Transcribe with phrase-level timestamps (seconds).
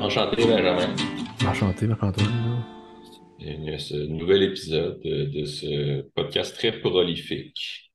[0.00, 0.94] Enchanté, Benjamin.
[1.46, 2.64] Enchanté, Marc-Antoine.
[3.78, 7.92] Ce nouvel épisode de, de ce podcast très prolifique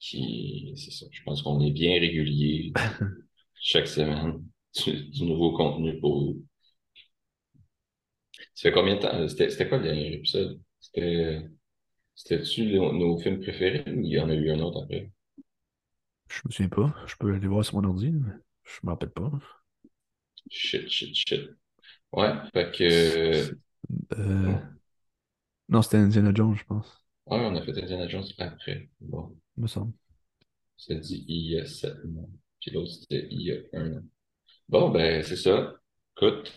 [0.00, 2.72] qui, c'est ça, je pense qu'on est bien régulier
[3.60, 4.44] chaque semaine
[4.84, 6.42] du, du nouveau contenu pour vous.
[8.54, 9.28] Ça fait combien de temps?
[9.28, 10.60] C'était c'était quoi le dernier épisode?
[10.80, 11.40] C'était,
[12.16, 15.10] c'était-tu nos, nos films préférés ou il y en a eu un autre après?
[16.30, 16.94] Je me souviens pas.
[17.06, 18.32] Je peux aller voir sur mon ordi, mais
[18.64, 19.30] je me rappelle pas.
[20.50, 21.50] Shit, shit, shit.
[22.12, 23.58] Ouais, fait que,
[24.12, 24.58] Euh,
[25.70, 27.02] Non, c'était Indiana Jones, je pense.
[27.26, 28.88] ouais, on a fait Indiana Jones après.
[29.00, 29.92] Bon, Me semble.
[30.78, 32.26] c'est dit il y a sept mois.
[32.60, 34.02] Puis l'autre, c'était il y a un an.
[34.68, 35.74] Bon, ben, c'est ça.
[36.16, 36.52] Écoute,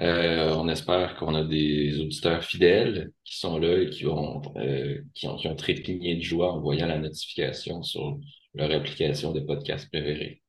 [0.00, 5.02] euh, on espère qu'on a des auditeurs fidèles qui sont là et qui vont, euh,
[5.14, 8.18] qui ont, qui ont trépigné de joie en voyant la notification sur
[8.54, 10.42] leur application de podcast préférée.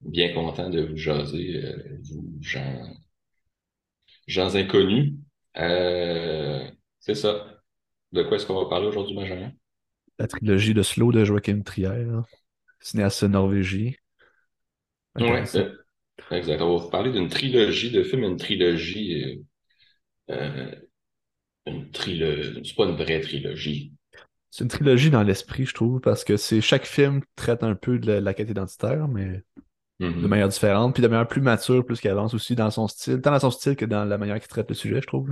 [0.00, 2.94] Bien content de vous jaser, euh, vous, gens,
[4.26, 5.14] gens inconnus.
[5.56, 7.62] Euh, c'est ça.
[8.12, 9.52] De quoi est-ce qu'on va parler aujourd'hui, Benjamin?
[10.18, 12.04] La trilogie de Slow de Joachim Trier.
[12.80, 13.92] Cinéaste norvégien.
[15.20, 15.72] Euh,
[16.30, 16.62] exact.
[16.62, 19.44] On va vous parler d'une trilogie de films, une trilogie,
[20.30, 20.76] euh, euh,
[21.66, 23.92] une trilogie, c'est pas une vraie trilogie.
[24.50, 27.98] C'est une trilogie dans l'esprit, je trouve, parce que c'est chaque film traite un peu
[27.98, 29.42] de la, la quête identitaire, mais
[30.22, 30.28] de Mhm.
[30.28, 33.32] manière différente, puis de manière plus mature, plus qu'elle avance aussi dans son style, tant
[33.32, 35.30] dans son style que dans la manière qu'il traite le sujet, je trouve.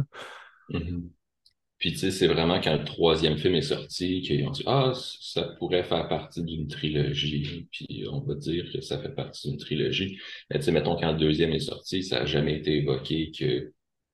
[1.85, 4.95] Puis tu sais, c'est vraiment quand le troisième film est sorti qu'ils ont dit Ah,
[5.21, 7.69] ça pourrait faire partie d'une trilogie.
[7.71, 10.19] Puis on va dire que ça fait partie d'une trilogie.
[10.49, 13.71] Mais tu sais, mettons quand le deuxième est sorti, ça n'a jamais été évoqué que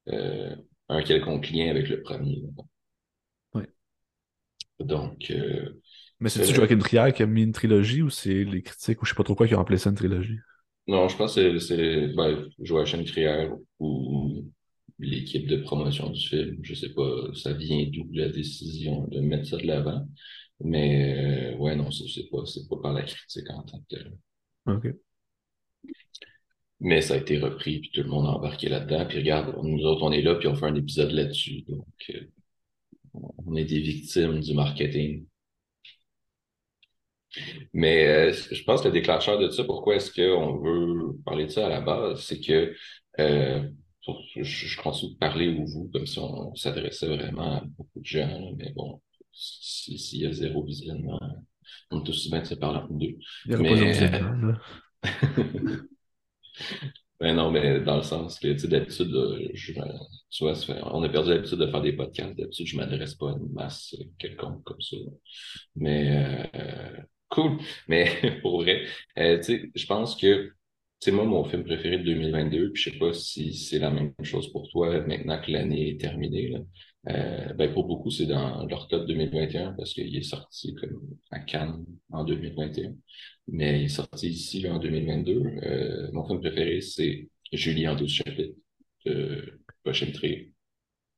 [0.08, 0.56] euh,
[0.88, 2.42] un quelconque lien avec le premier.
[3.54, 3.68] Ouais.
[4.80, 5.80] Donc, euh,
[6.18, 9.04] Mais c'est c'est-tu Joachim Trier qui a mis une trilogie ou c'est les critiques ou
[9.04, 10.40] je sais pas trop quoi qui ont appelé ça une trilogie?
[10.88, 14.50] non, je pense que c'est c'est, ben, Joachim Trier ou
[15.00, 16.58] l'équipe de promotion du film.
[16.62, 20.06] Je sais pas, ça vient d'où la décision de mettre ça de l'avant.
[20.60, 24.12] Mais euh, ouais, non, c'est pas, pas par la critique en tant que tel.
[24.66, 24.94] Ok.
[26.80, 29.06] Mais ça a été repris, puis tout le monde a embarqué là-dedans.
[29.06, 31.62] Puis regarde, nous autres, on est là, puis on fait un épisode là-dessus.
[31.68, 32.20] Donc, euh,
[33.46, 35.26] on est des victimes du marketing.
[37.72, 41.50] Mais euh, je pense que le déclencheur de ça, pourquoi est-ce qu'on veut parler de
[41.50, 42.74] ça à la base, c'est que
[43.20, 43.68] euh,
[44.04, 48.00] pour- je, je continue de parler au vous comme si on s'adressait vraiment à beaucoup
[48.00, 49.00] de gens, mais bon,
[49.32, 51.20] si- s'il y a zéro visionnement,
[51.90, 53.16] on est aussi bien de se parler entre deux.
[53.46, 54.54] Il aura Mais- pas de.
[57.20, 59.72] Ben non, mais dans le sens que, tu sais, d'habitude, là, je,
[60.30, 62.36] tu vois, ça fait- on a perdu l'habitude de faire des podcasts.
[62.36, 64.96] D'habitude, je m'adresse pas à une masse euh, quelconque comme ça.
[65.76, 66.96] Mais, euh,
[67.28, 67.58] cool.
[67.88, 68.06] Mais
[68.42, 68.86] pour vrai,
[69.18, 70.52] euh, tu sais, je pense que,
[71.00, 74.12] sais, moi, mon film préféré de 2022, puis je sais pas si c'est la même
[74.22, 76.58] chose pour toi maintenant que l'année est terminée, là.
[77.08, 81.00] Euh, ben pour beaucoup, c'est dans leur top 2021 parce qu'il est sorti comme
[81.30, 82.92] à Cannes en 2021.
[83.48, 85.32] Mais il est sorti ici en 2022.
[85.32, 88.58] Euh, mon film préféré, c'est Julie en 12 chapitres
[89.06, 90.52] de Joachim Trier.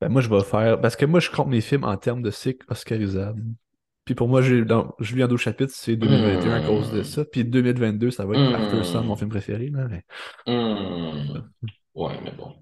[0.01, 0.81] Ben, moi, je vais faire.
[0.81, 3.43] Parce que moi, je compte mes films en termes de cycle oscarisable.
[4.05, 7.25] Puis pour moi, j'ai dans Julien 12 chapitres, c'est 2021 à cause de ça.
[7.25, 8.55] Puis 2022, ça va être Hmm.
[8.55, 9.69] After Sun, mon film préféré.
[9.69, 10.05] Là, mais-
[10.47, 11.49] Hum.
[11.95, 12.55] Ouais, mais bon.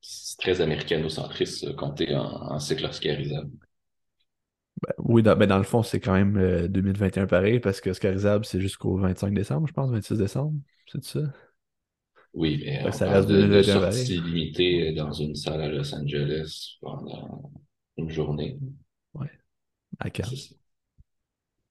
[0.00, 3.50] C'est très américano-centriste, compter en, en cycle oscarisable.
[4.82, 7.90] ben, oui, dans, ben, dans le fond, c'est quand même euh, 2021 pareil, parce que
[7.90, 10.52] oscarisable, c'est jusqu'au 25 décembre, je pense, 26 décembre.
[10.92, 11.20] C'est ça?
[12.34, 13.92] Oui, mais ça reste de, de 2021 pareil.
[13.94, 17.50] sorties limitées dans une salle à Los Angeles pendant
[17.96, 18.58] une journée.
[19.98, 20.28] À Cannes.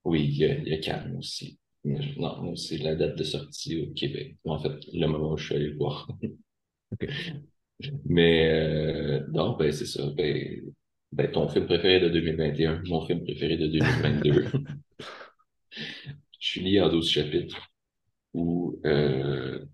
[0.03, 1.57] Oui, il y a, il y a Cannes aussi.
[1.83, 4.37] Je- non, c'est la date de sortie au Québec.
[4.45, 6.07] En fait, le moment où je suis allé le voir.
[8.05, 10.09] Mais euh, non, ben c'est ça.
[10.15, 10.61] Ben,
[11.11, 14.45] ben, ton film préféré de 2021, mon film préféré de 2022.
[16.39, 17.69] Julie en 12 chapitres.
[18.33, 19.65] Ou euh,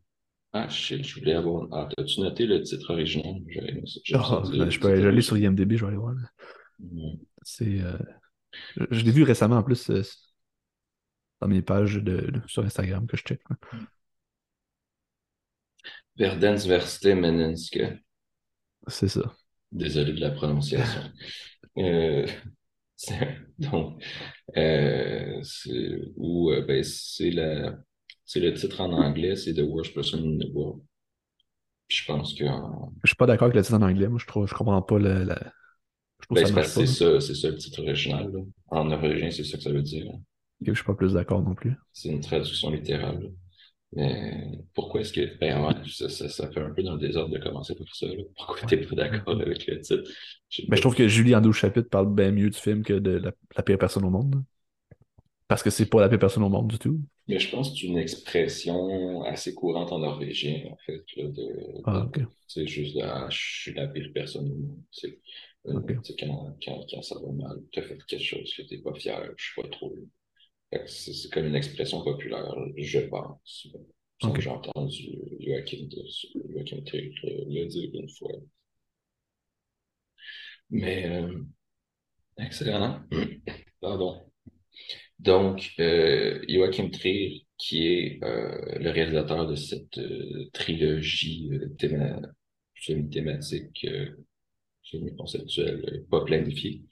[0.53, 1.67] ah shit, je voulais avoir.
[1.71, 3.35] Ah, t'as-tu noté le titre original?
[3.45, 5.37] Dire ben, je peux aller je vais aller sur.
[5.37, 6.15] IMDb, je vais aller voir.
[7.43, 7.97] C'est, euh,
[8.75, 10.03] je, je l'ai vu récemment en plus euh,
[11.41, 12.01] dans mes pages de,
[12.31, 13.41] de- sur Instagram que je check.
[13.49, 13.55] là.
[16.15, 17.83] Verdensverste Menenske.
[18.87, 19.21] C'est ça.
[19.71, 21.01] Désolé de la prononciation.
[21.77, 22.27] Euh,
[23.59, 24.03] donc,
[24.57, 27.77] euh, c'est, euh, ben, c'est la,
[28.25, 30.81] C'est le titre en anglais, c'est The Worst Person in the World.
[31.89, 32.45] je pense que.
[33.03, 34.07] Je suis pas d'accord avec le titre en anglais.
[34.07, 35.25] Moi, je trouve, je comprends pas le.
[36.31, 38.31] Ben, c'est ça, c'est ça le titre original.
[38.67, 40.05] En norvégien, c'est ça que ça veut dire.
[40.65, 41.73] Je suis pas plus d'accord non plus.
[41.91, 43.31] C'est une traduction littérale.
[43.93, 45.37] Mais pourquoi est-ce que.
[45.39, 48.07] Ben ouais, ça, ça, fait un peu dans le désordre de commencer par ça.
[48.37, 50.09] Pourquoi t'es pas d'accord avec le titre?
[50.49, 52.93] Je, ben, je trouve que Julie en 12 chapitres parle bien mieux du film que
[52.93, 53.21] de
[53.55, 54.43] la, pire personne au monde.
[55.49, 57.01] Parce que c'est pas la pire personne au monde du tout.
[57.27, 61.03] Mais je pense que c'est une expression assez courante en norvégien, en fait.
[61.17, 62.21] de, ah, ok.
[62.47, 64.79] C'est juste de ah, je suis la pire personne au monde.
[65.63, 65.81] C'est euh,
[66.19, 69.31] quand, quand, quand, ça va mal, tu as fait quelque chose que t'es pas fier,
[69.37, 69.95] je suis pas trop.
[70.87, 73.67] C'est comme une expression populaire, je pense.
[74.39, 75.89] J'ai entendu Joachim,
[76.49, 78.31] Joachim le dire une fois.
[80.69, 81.43] Mais, euh,
[82.37, 83.01] excellent.
[83.81, 84.21] Pardon.
[85.19, 89.99] Donc, euh, Joachim Trier, qui est euh, le réalisateur de cette
[90.53, 91.49] trilogie
[92.75, 93.87] semi-thématique,
[94.91, 96.83] semi-conceptuelle, pas planifiée.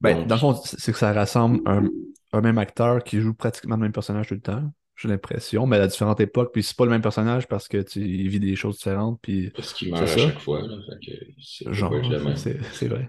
[0.00, 1.88] Ben, dans le fond, c'est que ça rassemble un,
[2.32, 4.70] un même acteur qui joue pratiquement le même personnage tout le temps.
[4.96, 6.52] J'ai l'impression, mais à différentes époques.
[6.52, 9.20] Puis c'est pas le même personnage parce que tu vis des choses différentes.
[9.22, 10.62] Puis parce qu'il meurt à chaque fois.
[10.62, 10.76] Là,
[11.70, 11.94] Genre,
[12.34, 13.06] c'est vrai.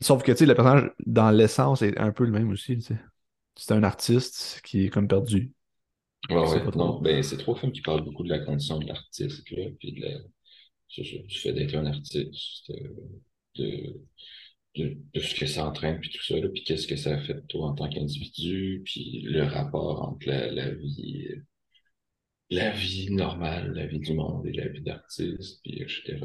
[0.00, 2.78] sauf que tu sais, le personnage, dans l'essence, est un peu le même aussi.
[3.56, 5.52] C'est un artiste qui est comme perdu.
[6.30, 9.44] Ouais, ouais, non, ben, c'est trois films qui parlent beaucoup de la condition de l'artiste,
[9.44, 10.18] puis de la,
[10.96, 12.72] du fait d'être un artiste,
[13.56, 14.00] de,
[14.76, 17.68] de, ce que ça entraîne, puis tout ça, puis qu'est-ce que ça fait de toi
[17.68, 21.28] en tant qu'individu, puis le rapport entre la, vie
[22.50, 26.18] la vie normale, la vie du monde et la vie d'artiste, puis etc.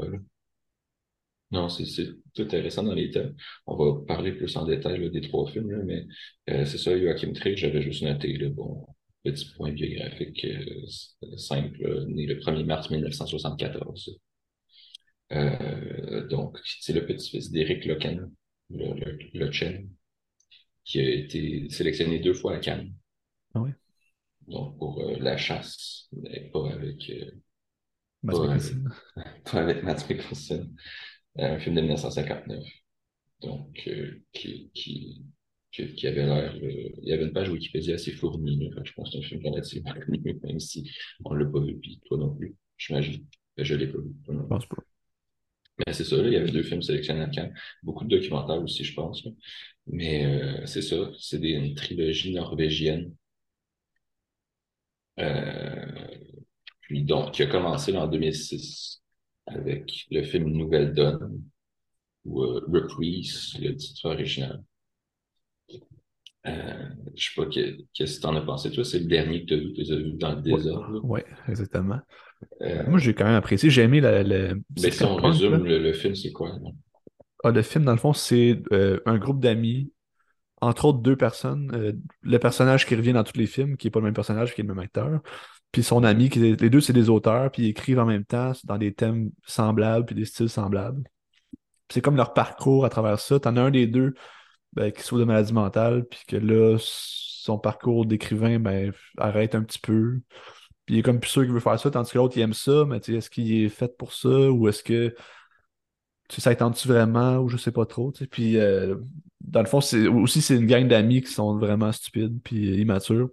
[1.52, 1.86] Non, c'est
[2.34, 3.36] tout intéressant dans les thèmes.
[3.68, 6.06] On va parler plus en détail des trois films, mais
[6.50, 8.88] euh, c'est ça, Joachim Trick, j'avais juste noté le bon
[9.24, 14.20] petit point biographique euh, simple, né le 1er mars 1974.
[15.34, 18.30] Euh, donc, c'est le petit-fils d'Éric le,
[18.70, 19.90] le, Chen,
[20.84, 22.94] qui a été sélectionné deux fois à Cannes.
[23.54, 23.72] Ah oui.
[24.48, 27.10] Donc, pour euh, La Chasse, mais pas avec.
[27.10, 27.32] Euh,
[28.24, 28.64] Matt pas, avec
[29.52, 30.76] pas avec Matt Mikkelsen.
[31.38, 32.64] un film de 1959.
[33.42, 33.74] Donc,
[34.34, 35.26] qui, qui,
[35.72, 36.56] qui, avait l'air.
[36.56, 38.70] il y avait une page Wikipédia assez fournie.
[38.84, 40.90] je pense que c'est un film relativement connu, même si
[41.26, 42.56] on ne l'a pas vu, puis toi non plus.
[42.78, 43.26] J'imagine.
[43.58, 44.14] Je ne l'ai pas vu.
[44.28, 44.84] Je pense pas.
[45.80, 47.54] Mais c'est ça, il y avait deux films sélectionnés à Cannes.
[47.84, 49.28] Beaucoup de documentaires aussi, je pense.
[49.88, 53.16] Mais euh, c'est ça, c'est des, une trilogie norvégienne.
[55.20, 56.08] Euh,
[56.82, 59.02] puis donc, qui a commencé en 2006
[59.48, 61.44] avec le film Nouvelle Donne,
[62.26, 64.64] ou euh, Reprise, le titre original.
[66.46, 68.72] Euh, je sais pas qu'est-ce que tu en as pensé.
[68.72, 71.00] Toi, c'est le dernier que tu as vu, tu as vu dans le désordre.
[71.04, 72.00] Oui, exactement.
[72.62, 73.70] Euh, Moi, j'ai quand même apprécié.
[73.70, 74.24] J'ai aimé le.
[74.24, 74.62] le...
[74.82, 76.52] Mais si on résume, le, film, c'est quoi?
[77.44, 79.92] Ah, le film, dans le fond, c'est euh, un groupe d'amis,
[80.62, 81.72] entre autres deux personnes.
[81.74, 84.54] Euh, le personnage qui revient dans tous les films, qui n'est pas le même personnage,
[84.54, 85.22] qui est le même acteur.
[85.72, 88.52] Puis son ami, qui les deux, c'est des auteurs, puis ils écrivent en même temps
[88.66, 91.04] dans des thèmes semblables, puis des styles semblables.
[91.90, 93.40] C'est comme leur parcours à travers ça.
[93.40, 94.14] T'en as un des deux
[94.76, 99.64] ben, qui souffre de maladie mentale, puis que là, son parcours d'écrivain ben, arrête un
[99.64, 100.20] petit peu.
[100.86, 102.54] Puis il est comme plus sûr qu'il veut faire ça, tandis que l'autre, il aime
[102.54, 105.16] ça, mais est-ce qu'il est fait pour ça ou est-ce que
[106.30, 108.12] tu ça tu vraiment ou je sais pas trop.
[108.32, 108.96] Puis euh,
[109.42, 113.30] dans le fond, c'est aussi c'est une gang d'amis qui sont vraiment stupides puis immatures.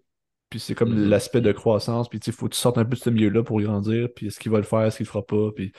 [0.50, 1.08] Puis c'est comme mm-hmm.
[1.08, 2.08] l'aspect de croissance.
[2.08, 4.08] Puis il faut que tu sortes un peu de ce milieu-là pour grandir.
[4.14, 5.50] Puis est-ce qu'il va le faire, est-ce qu'il le fera pas.
[5.54, 5.72] Puis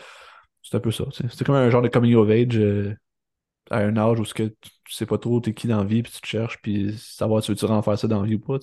[0.63, 1.05] c'est un peu ça.
[1.11, 2.95] C'est comme un genre de coming of age euh,
[3.69, 6.11] à un âge où que tu sais pas trop t'es qui dans la vie, puis
[6.11, 8.57] tu te cherches, puis savoir si tu veux faire ça dans la vie ou pas.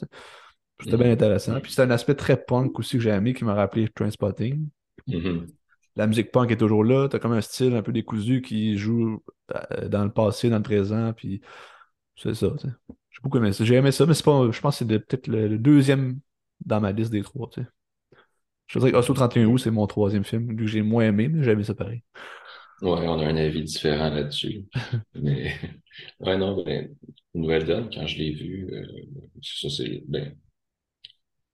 [0.80, 1.58] C'était bien intéressant.
[1.60, 4.68] Puis c'est un aspect très punk aussi que j'ai aimé qui m'a rappelé Trainspotting.
[5.08, 5.46] Mm-hmm.
[5.96, 7.08] La musique punk est toujours là.
[7.08, 9.20] T'as comme un style un peu décousu qui joue
[9.52, 11.12] euh, dans le passé, dans le présent.
[11.12, 11.40] Puis
[12.14, 12.48] c'est ça.
[13.10, 13.64] J'ai beaucoup aimé ça.
[13.64, 14.48] J'ai aimé ça, mais c'est pas.
[14.50, 16.20] Je pense que c'est peut-être le, deuxième
[16.64, 17.50] dans ma liste des trois.
[18.68, 21.42] Je dirais que Oslo 31 août, c'est mon troisième film, que j'ai moins aimé, mais
[21.42, 22.02] j'ai aimé ça pareil.
[22.82, 24.66] Ouais, on a un avis différent là-dessus.
[25.14, 25.52] mais
[26.20, 26.94] ouais, non, ben,
[27.34, 28.86] Nouvelle Donne, quand je l'ai vu, euh,
[29.42, 30.36] ça, c'est ben,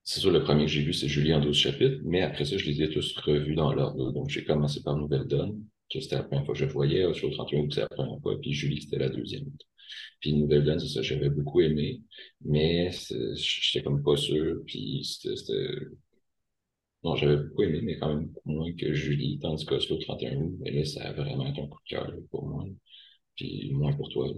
[0.05, 2.59] c'est sûr, le premier que j'ai vu, c'est Julie en 12 chapitres, mais après ça,
[2.59, 4.13] je les ai tous revus dans l'ordre.
[4.13, 7.29] Donc, j'ai commencé par Nouvelle Donne, que c'était la première fois que je voyais, sur
[7.29, 9.47] le 31 août, c'est la première fois, puis Julie, c'était la deuxième.
[10.21, 12.03] Puis Nouvelle Donne, c'est ça, j'avais beaucoup aimé,
[12.43, 12.91] mais
[13.35, 15.55] j'étais comme pas sûr, puis c'était...
[17.05, 20.55] Non, j'avais beaucoup aimé, mais quand même moins que Julie, tandis que le 31 août,
[20.61, 22.65] mais là, ça a vraiment été un coup de cœur pour moi,
[23.37, 24.29] puis moins pour toi.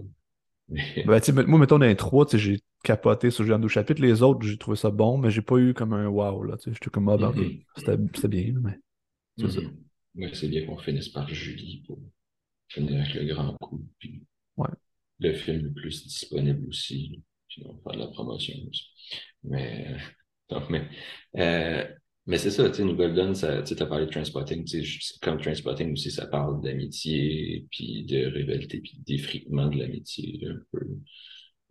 [1.05, 4.01] Ben, moi, mettons, dans les trois, j'ai capoté sur Julien chapitre.
[4.01, 6.57] Les autres, j'ai trouvé ça bon, mais j'ai pas eu comme un wow, là.
[6.65, 8.09] J'étais comme, ah, ben, Mhm.
[8.13, 8.77] c'était bien, mais.
[9.37, 9.77] Mhm.
[10.15, 11.99] Ouais, c'est bien qu'on finisse par Julie pour
[12.67, 13.87] finir avec le grand coup.
[13.99, 14.23] Puis
[14.57, 14.67] Ouais.
[15.19, 17.23] le film le plus disponible aussi.
[17.47, 18.87] Puis on va faire de la promotion aussi.
[19.45, 19.95] Mais,
[20.49, 20.89] donc, mais,
[21.37, 21.87] euh,
[22.27, 24.11] mais c'est ça, tu sais, New Golden, tu t'as parlé de
[24.83, 30.59] je- comme Transpotting aussi, ça parle d'amitié, puis de rivalité, puis d'effritement de l'amitié, un
[30.71, 30.87] peu.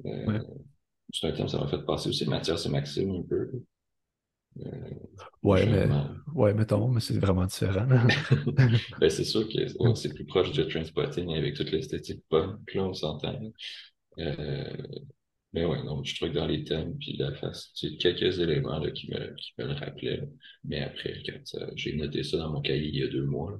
[0.06, 0.40] Euh, Ouais.
[1.12, 3.50] C'est un thème, ça m'a fait passer aussi Mathias et Maxime, un peu.
[4.60, 4.90] Euh,
[5.42, 5.86] Ouais, mais,
[6.34, 7.86] ouais, mettons, mais c'est vraiment différent.
[9.00, 12.84] Ben, c'est sûr que ouais, c'est plus proche de Transpotting avec toute l'esthétique punk, là,
[12.84, 13.38] on s'entend.
[14.18, 14.72] Euh,
[15.52, 18.78] mais ouais, donc je trouve que dans les thèmes, puis la face, c'est quelques éléments
[18.78, 20.22] là, qui, me, qui me le rappelaient.
[20.64, 23.58] Mais après, quand j'ai noté ça dans mon cahier il y a deux mois,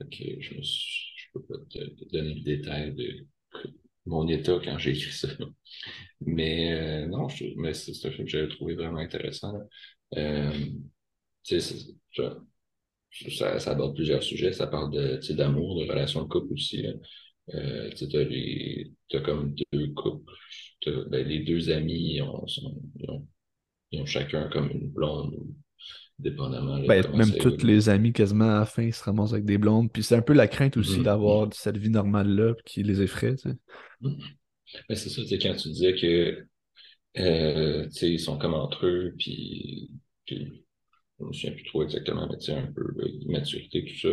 [0.00, 1.78] je je peux pas te,
[2.12, 3.26] donner le détail de
[4.06, 5.28] mon état quand j'ai écrit ça.
[6.20, 9.54] Mais euh, non, mais c'est un film que j'avais trouvé vraiment intéressant.
[10.16, 10.52] Euh,
[11.42, 12.38] ça,
[13.58, 14.52] ça aborde plusieurs sujets.
[14.52, 16.86] Ça parle de, d'amour, de relations de couple aussi.
[17.54, 18.92] Euh, tu t'as les,
[19.24, 20.32] comme deux couples.
[21.10, 23.26] Ben, les deux amis, ils ont, sont- ils ont,
[23.92, 25.54] ils ont chacun comme une blonde, ou
[26.18, 27.58] dépendamment Ben, même évolue.
[27.62, 29.92] les amis, quasiment à la fin, ils se ramassent avec des blondes.
[29.92, 31.02] Puis c'est un peu la crainte aussi Mhm.
[31.02, 33.56] d'avoir cette vie normale-là qui les effraie, tu sais.
[34.00, 34.18] Mhm.
[34.88, 36.46] Ben, c'est ça, quand tu disais que,
[37.18, 39.90] euh, ils sont comme entre eux, puis,
[40.26, 40.64] puis
[41.20, 44.08] je me souviens plus trop exactement, mais un peu là, immaturité, tout ça.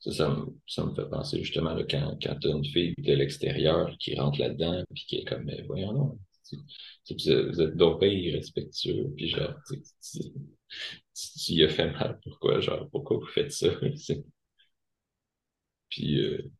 [0.00, 2.94] Ça, ça me, ça me fait penser justement là, quand, quand tu as une fille
[2.98, 6.18] de l'extérieur qui rentre là-dedans, puis qui est comme, mais voyons non,
[7.10, 13.26] vous êtes, donc irrespectueux, puis genre, tu, y as fait mal, pourquoi, genre, pourquoi vous
[13.26, 13.68] faites ça?
[15.88, 16.50] Puis, euh,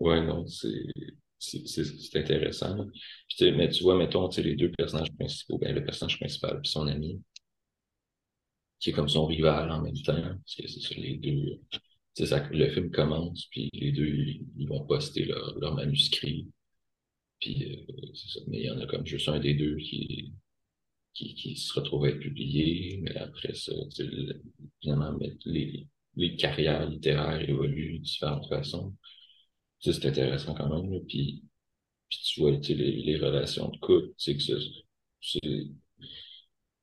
[0.00, 0.86] ouais, non, c'est,
[1.38, 2.76] c'est, intéressant.
[2.76, 2.84] là.
[3.28, 6.86] Puis, mais tu vois, mettons, les deux personnages principaux, ben, le personnage principal puis son
[6.88, 7.22] ami,
[8.78, 11.60] qui est comme son rival en même temps, parce que c'est les deux,
[12.24, 16.48] ça, le film commence, puis les deux, ils, vont poster leur, leur manuscrit,
[17.40, 20.32] puis euh, c'est ça, mais il y en a comme juste un des deux qui,
[21.14, 23.72] qui, qui se retrouve à être publié, mais après ça,
[24.80, 28.94] finalement, les, les carrières littéraires évoluent de différentes façons.
[29.80, 31.44] C'est intéressant quand même, puis,
[32.08, 35.40] puis tu vois, les, les relations de couple, sais, que c'est,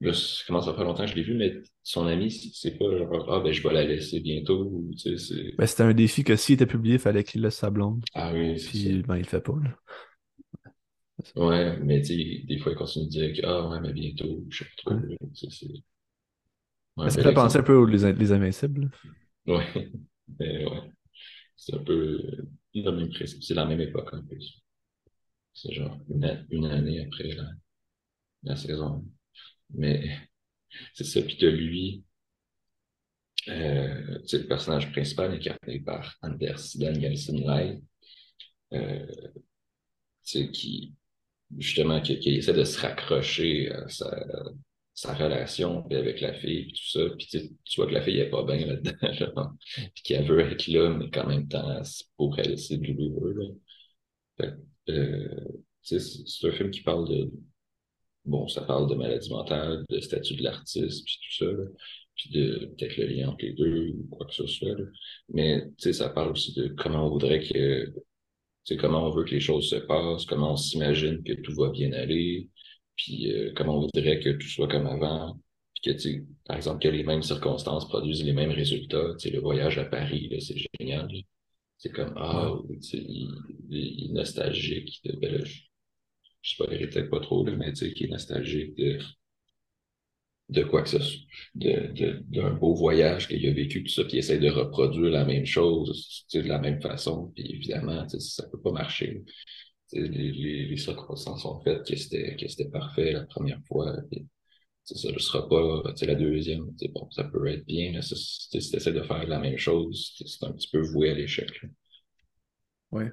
[0.03, 2.85] Là, ça commence à faire longtemps que je l'ai vu, mais son ami, c'est pas
[2.97, 6.23] genre, ah, ben, je vais la laisser bientôt, ou, tu sais, Ben, c'était un défi
[6.23, 8.05] que s'il était publié, il fallait qu'il laisse sa blonde.
[8.13, 8.89] ah oui, c'est ça.
[8.89, 9.71] Puis, ben, il le fait pas, là.
[11.35, 14.43] Ouais, mais tu sais, des fois, il continue de dire que, ah, ouais, mais bientôt,
[14.49, 15.17] je sais pas trop, Ouais.
[15.33, 15.67] c'est,
[16.97, 18.81] ouais, ça fait penser un peu aux les, les Invincibles.
[18.81, 18.87] là.
[19.45, 19.65] Ouais,
[20.39, 20.91] mais ouais,
[21.57, 24.61] c'est un peu euh, le même principe, c'est la même époque, en plus.
[25.53, 27.45] C'est genre une, une année après la,
[28.43, 29.03] la saison.
[29.73, 30.17] Mais
[30.95, 32.03] c'est ça, puis que lui,
[33.49, 37.81] euh, sais, le personnage principal incarné par Anders Danielsen Lai,
[38.73, 39.07] euh,
[40.23, 40.93] qui,
[41.59, 44.25] justement, qui, qui essaie de se raccrocher à sa,
[44.93, 47.27] sa relation avec la fille, puis tout ça, puis
[47.65, 49.51] tu vois que la fille est pas bien là-dedans,
[49.95, 53.47] puis qu'elle veut être là, mais qu'en même temps, c'est- pour elle, c'est douloureux, là.
[54.89, 55.27] Euh,
[55.81, 57.31] c'est c'est un film qui parle de,
[58.25, 61.63] bon, ça parle de maladie mentale, de statut de l'artiste, puis tout ça, là,
[62.15, 64.85] puis de peut-être le lien entre les deux, ou quoi que ce soit, là.
[65.29, 67.93] Mais, tu sais, ça parle aussi de comment on voudrait que, tu
[68.65, 71.69] sais, comment on veut que les choses se passent, comment on s'imagine que tout va
[71.69, 72.49] bien aller,
[72.95, 75.39] puis euh, comment on voudrait que tout soit comme avant,
[75.73, 79.15] puis que, tu sais, par exemple, que les mêmes circonstances produisent les mêmes résultats.
[79.19, 81.09] Tu sais, le voyage à Paris, là, c'est génial.
[81.77, 82.53] C'est comme, ah,
[82.93, 83.29] il,
[83.69, 85.01] il est nostalgique.
[85.03, 85.61] De, ben là, je,
[86.43, 88.99] je sais pas, peut-être pas trop, là, mais tu sais, qui est nostalgique de,
[90.49, 91.21] de quoi que ce soit,
[91.55, 95.11] de, de, d'un beau voyage qu'il a vécu, tout ça, puis il essaie de reproduire
[95.11, 98.59] la même chose, tu sais, de la même façon, puis évidemment, tu sais, ça peut
[98.61, 99.23] pas marcher.
[99.89, 103.61] Tu sais, Les, les, les circonstances sont faites que c'était, que c'était parfait la première
[103.67, 104.27] fois, puis,
[104.85, 107.91] ça ne sera pas, tu sais, la deuxième, tu sais, bon, ça peut être bien,
[107.93, 111.15] mais si tu essaies de faire la même chose, c'est un petit peu voué à
[111.15, 111.49] l'échec.
[112.91, 113.11] Ouais.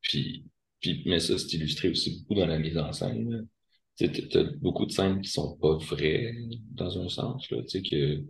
[0.00, 0.44] Puis,
[0.84, 3.48] puis, mais ça, c'est illustré aussi beaucoup dans la mise en scène.
[3.96, 6.34] Tu t'as beaucoup de scènes qui sont pas vraies,
[6.72, 8.22] dans un sens, là, tu sais, que,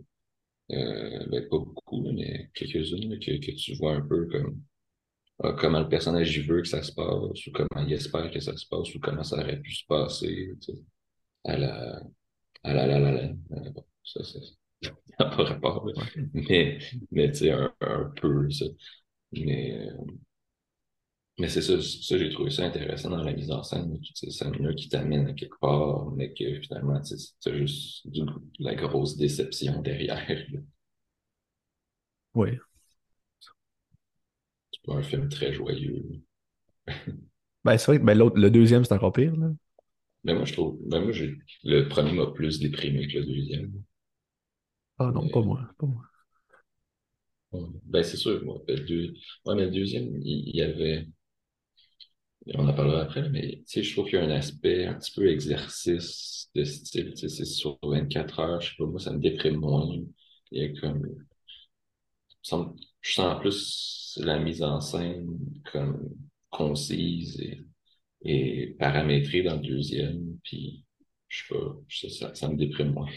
[0.71, 4.61] euh, ben, pas beaucoup, mais quelques-unes, que, que tu vois un peu comme,
[5.43, 8.55] ah, comment le personnage veut que ça se passe, ou comment il espère que ça
[8.57, 10.79] se passe, ou comment ça aurait pu se passer, tu sais,
[11.45, 12.01] à la,
[12.63, 13.23] à la la la la.
[13.23, 14.39] Euh, bon, ça, ça,
[14.83, 15.87] ça n'a pas rapport.
[16.33, 16.79] Mais,
[17.11, 18.65] mais tu sais, un, un peu, ça.
[19.33, 20.05] Mais, euh,
[21.37, 24.31] Mais c'est ça, ça j'ai trouvé ça intéressant dans la mise en scène, toutes ces
[24.31, 28.21] scènes-là qui t'amènent à quelque part, mais que finalement, tu sais, c'est juste du-
[28.59, 30.25] la grosse déception derrière.
[32.33, 32.59] Oui.
[34.71, 36.21] C'est pas un film très joyeux.
[37.65, 39.47] Ben, c'est vrai que ben, l'autre, le deuxième, c'est encore pire, là.
[40.25, 43.71] Mais moi, je trouve, ben moi, j'ai, le premier m'a plus déprimé que le deuxième.
[44.99, 45.61] Ah non, Mais, pas moi.
[45.77, 46.03] Pas moi.
[47.85, 49.13] ben, c'est sûr, moi, le deux,
[49.45, 51.07] ouais, mais le deuxième, il y avait,
[52.53, 55.27] on en parlera après, mais, je trouve qu'il y a un aspect un petit peu
[55.29, 59.97] exercice de style, c'est sur 24 heures, je sais pas, moi, ça me déprime moins.
[60.51, 61.03] Il y a comme,
[62.41, 65.37] semble- je sens plus la mise en scène
[65.71, 66.09] comme
[66.49, 67.61] concise et,
[68.21, 70.85] et paramétrée dans le deuxième, puis
[71.27, 71.75] je sais pas,
[72.09, 73.09] ça, ça me déprime moins.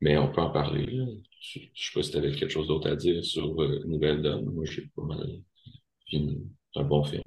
[0.00, 1.06] Mais on peut en parler, là.
[1.40, 4.44] Je, sais pas si tu avais quelque chose d'autre à dire sur euh, Nouvelle Donne.
[4.46, 5.40] Moi, j'ai pas mal
[6.10, 7.22] C'est un bon film.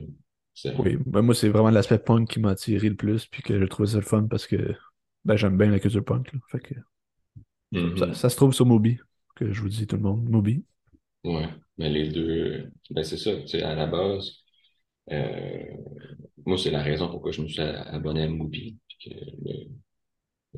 [0.78, 3.66] Oui, ben, moi, c'est vraiment l'aspect punk qui m'a attiré le plus, puis que je
[3.66, 4.76] trouvais ça le fun parce que
[5.26, 6.40] ben, j'aime bien la culture punk, là.
[6.50, 6.76] Fait que
[7.96, 8.14] ça, Mhm.
[8.14, 9.00] ça se trouve sur Moby,
[9.36, 10.66] que je vous dis tout le monde, Moby.
[11.24, 11.48] Ouais,
[11.78, 14.32] mais les deux, ben c'est ça, tu sais, à la base,
[15.12, 15.66] euh,
[16.46, 19.70] moi, c'est la raison pourquoi je me suis abonné à Mubi, puis que le-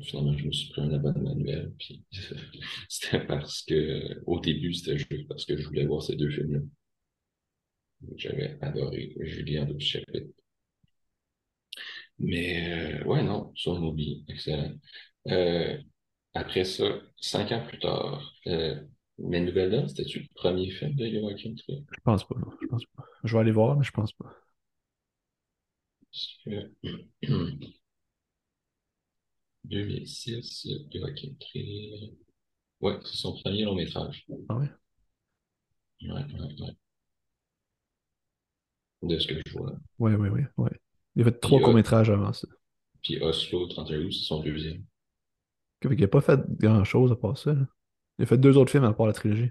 [0.02, 2.04] finalement, je me suis pris un abonnement annuel, puis
[2.88, 6.60] c'était parce que, au début, c'était juste parce que je voulais voir ces deux films-là.
[8.16, 10.34] J'avais adoré Julie en deux chapitres.
[12.18, 14.72] Mais, euh, ouais, non, sur Mubi, excellent.
[15.28, 15.78] Euh,
[16.34, 16.84] après ça,
[17.20, 18.80] cinq ans plus tard, euh,
[19.18, 21.84] Mais Nouvelle Donne, c'était-tu le premier film de Joachim Trier?
[21.92, 23.04] Je pense pas, non, je pense pas.
[23.24, 24.34] Je vais aller voir, mais je pense pas.
[26.44, 26.70] Que
[29.64, 32.12] 2006, Joachim Trier.
[32.80, 34.26] Ouais, c'est son premier long métrage.
[34.48, 34.68] Ah ouais?
[36.02, 36.76] Ouais, ouais, ouais.
[39.08, 39.72] De ce que je vois.
[39.98, 40.70] Ouais, ouais, ouais, ouais.
[41.16, 42.48] Il a fait trois euh, courts-métrages avant ça.
[43.02, 44.82] Puis Oslo, 31 août, c'est son deuxième.
[45.82, 47.52] Fait qu'il a pas fait grand-chose à part ça.
[47.52, 47.66] là.
[48.18, 49.50] Il a fait deux autres films à part la trilogie.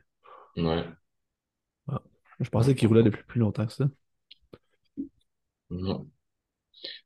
[0.58, 0.84] Ouais.
[1.88, 2.02] Ah.
[2.42, 3.90] Je pensais qu'il roulait depuis plus longtemps que ça.
[5.70, 6.10] Non.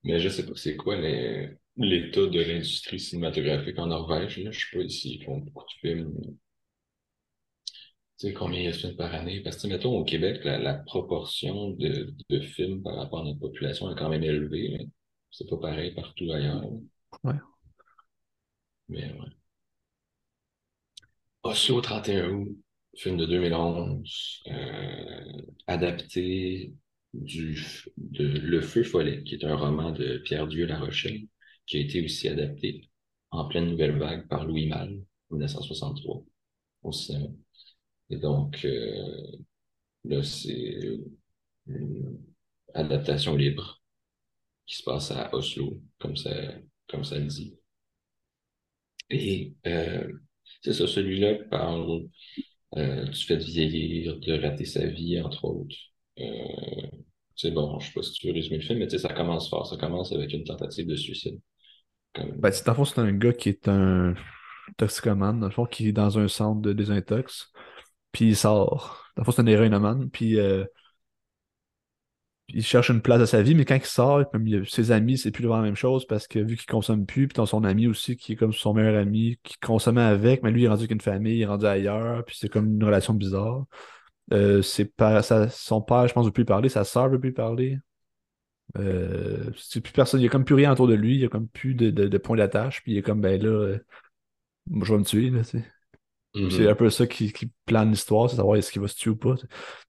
[0.04, 4.38] Mais je sais pas c'est quoi les- l'état de l'industrie cinématographique en Norvège.
[4.40, 4.52] Là?
[4.52, 6.14] Je sais pas ici, ils font beaucoup de films.
[8.20, 9.42] Tu sais, combien il y a de films par année?
[9.42, 13.40] Parce que, mettons, au Québec, la, la proportion de, de films par rapport à notre
[13.40, 14.88] population est quand même élevée.
[15.32, 16.64] C'est pas pareil partout ailleurs.
[17.24, 17.36] Ouais.
[18.90, 19.38] Mais ouais.
[21.44, 22.58] Oslo 31 août,
[22.96, 26.74] film de 2011, euh, adapté
[27.14, 27.58] du,
[27.98, 31.22] de Le Feu follet, qui est un roman de Pierre-Dieu La Rochelle,
[31.66, 32.90] qui a été aussi adapté
[33.32, 35.02] en pleine nouvelle vague par Louis Malle,
[35.32, 36.24] 1963,
[36.84, 37.28] au cinéma.
[38.10, 39.38] Et donc, euh,
[40.06, 41.00] là, c'est
[41.67, 42.17] une
[42.74, 43.82] adaptation libre
[44.65, 46.32] qui se passe à Oslo, comme ça,
[46.88, 47.58] comme ça le dit.
[49.10, 50.12] Et euh,
[50.62, 52.08] c'est ça, celui-là parle
[52.76, 55.76] euh, du fait de vieillir, de rater sa vie, entre autres.
[56.20, 56.88] Euh,
[57.36, 59.67] c'est bon, je sais pas si tu veux résumer le film, mais ça commence fort.
[59.67, 61.39] Ça commence avec une tentative de suicide.
[62.15, 64.15] Ben, c'est un gars qui est un
[64.78, 67.52] toxicomane, dans le fond, qui est dans un centre de désintox.
[68.18, 69.12] Puis il sort.
[69.16, 70.10] Dans le c'est un héroïnomane.
[70.10, 70.66] Puis euh,
[72.48, 75.30] il cherche une place à sa vie, mais quand il sort, comme ses amis, c'est
[75.30, 77.86] plus vraiment la même chose parce que vu qu'il consomme plus, puis dans son ami
[77.86, 80.82] aussi, qui est comme son meilleur ami, qui consommait avec, mais lui, il est rendu
[80.82, 83.66] avec une famille, il est rendu ailleurs, puis c'est comme une relation bizarre.
[84.34, 87.78] Euh, son père, je pense, veut plus parler, sa sœur veut plus parler.
[88.78, 91.30] Euh, plus personne, il n'y a comme plus rien autour de lui, il n'y a
[91.30, 93.80] comme plus de, points d'attache, puis il est comme, ben là, euh,
[94.82, 95.77] je vais me tuer, là, tu sais.
[96.50, 99.12] C'est un peu ça qui, qui plane l'histoire, c'est savoir est-ce qu'il va se tuer
[99.12, 99.36] ou pas.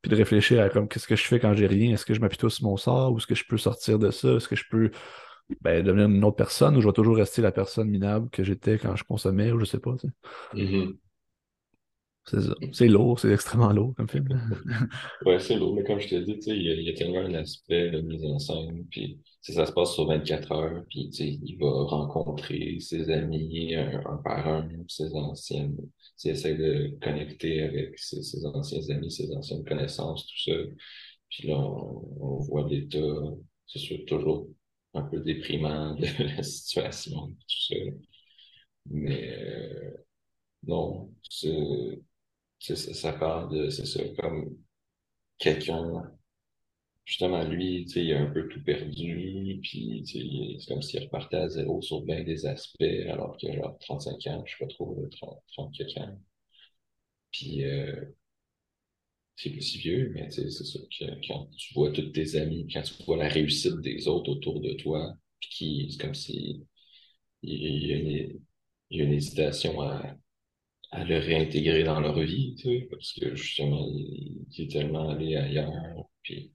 [0.02, 2.20] Puis de réfléchir à comme qu'est-ce que je fais quand j'ai rien, est-ce que je
[2.20, 4.64] m'appuie sur mon sort, ou est-ce que je peux sortir de ça, est-ce que je
[4.70, 4.90] peux
[5.61, 8.78] ben, devenir une autre personne, ou je vais toujours rester la personne minable que j'étais
[8.78, 9.96] quand je consommais, ou je sais pas.
[9.98, 10.08] sais.
[12.73, 14.29] C'est lourd, c'est extrêmement lourd comme film.
[15.25, 17.21] Ouais, c'est lourd, mais comme je te dis, il y a, il y a tellement
[17.21, 21.57] un aspect de mise en scène, puis ça se passe sur 24 heures, puis il
[21.59, 25.77] va rencontrer ses amis un, un par un, ses anciennes,
[26.25, 30.59] il essaie de connecter avec ses, ses anciens amis, ses anciennes connaissances, tout ça.
[31.31, 32.99] Puis là, on, on voit l'état,
[33.67, 34.49] c'est sûr, toujours
[34.95, 37.75] un peu déprimant de la situation, tout ça.
[38.91, 39.93] Mais euh,
[40.67, 42.01] non, c'est,
[42.59, 44.57] ça, ça parle de, c'est ça, comme
[45.38, 46.12] quelqu'un,
[47.05, 50.83] justement, lui, tu sais, il a un peu tout perdu, puis, tu sais, c'est comme
[50.83, 54.53] s'il repartait à zéro sur bien des aspects, alors qu'il a genre 35 ans, je
[54.53, 56.18] sais pas trop, 30, 30 quelques ans.
[57.33, 58.05] Puis, euh,
[59.37, 60.79] c'est si vieux, mais c'est ça.
[60.99, 64.61] Que, quand tu vois tous tes amis, quand tu vois la réussite des autres autour
[64.61, 66.66] de toi, puis qui, c'est comme si
[67.42, 68.42] il y
[68.90, 70.16] il y a une hésitation à,
[70.90, 75.11] à le réintégrer dans leur vie, tu sais, parce que justement, il, il est tellement
[75.11, 75.70] allé ailleurs,
[76.22, 76.53] puis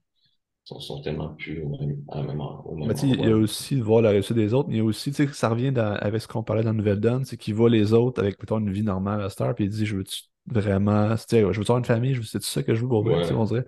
[0.64, 3.30] sont, sont tellement plus au même, à même au même Mais tu sais, il y
[3.30, 5.32] a aussi de voir la réussite des autres, mais il y a aussi, tu sais,
[5.32, 8.20] ça revient dans- avec ce qu'on parlait dans Nouvelle Donne, c'est qu'il voit les autres
[8.22, 10.04] avec, mettons, une vie normale à cette heure, puis il dit, je veux
[10.46, 13.18] vraiment, tu sais, je veux avoir une famille, c'est ça que je veux pour vrai,
[13.20, 13.46] tu sais, on Ouais.
[13.46, 13.64] dirait.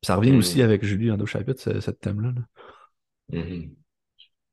[0.00, 0.62] Puis ça revient aussi Mhm.
[0.62, 2.32] avec Julie en deux chapitres, ce, ce thème-là.
[2.32, 2.42] là.
[3.28, 3.81] Mhm.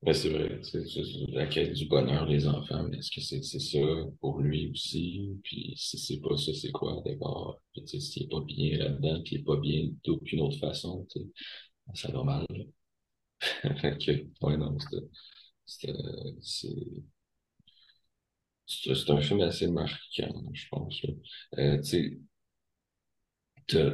[0.01, 0.83] Mais c'est vrai, c'est
[1.29, 3.79] la quête du bonheur des enfants, mais est-ce que c'est c'est ça
[4.21, 5.38] pour lui aussi?
[5.43, 7.01] Puis si c'est pas ça, c'est quoi?
[7.05, 7.62] D'abord?
[7.73, 11.19] Puis, s'il est pas bien là-dedans, puis il est pas bien d'aucune autre façon, tu
[11.19, 11.27] sais,
[11.95, 12.45] ça mal.
[12.49, 12.63] là.
[13.81, 14.12] Fait que,
[14.45, 14.77] ouais, non,
[18.67, 21.01] c'est un film assez marquant, je pense.
[21.57, 22.19] Euh, tu sais,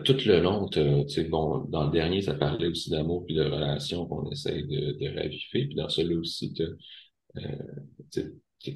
[0.03, 4.05] tout le long, tu bon, dans le dernier, ça parlait aussi d'amour puis de relations
[4.05, 6.53] qu'on essaye de, de raviver, puis dans celui-là aussi,
[7.38, 7.41] Euh,
[8.11, 8.21] tu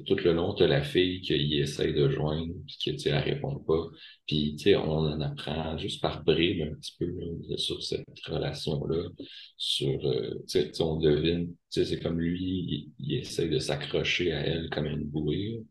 [0.06, 3.24] tout le long, tu as la fille qui essaye de joindre, puis que, tu elle
[3.24, 3.88] répond pas.
[4.26, 9.08] Puis, tu on en apprend juste par bribes un petit peu là, sur cette relation-là,
[9.56, 14.40] sur, euh, tu on devine, tu c'est comme lui, il, il essaye de s'accrocher à
[14.46, 15.62] elle comme une bouée,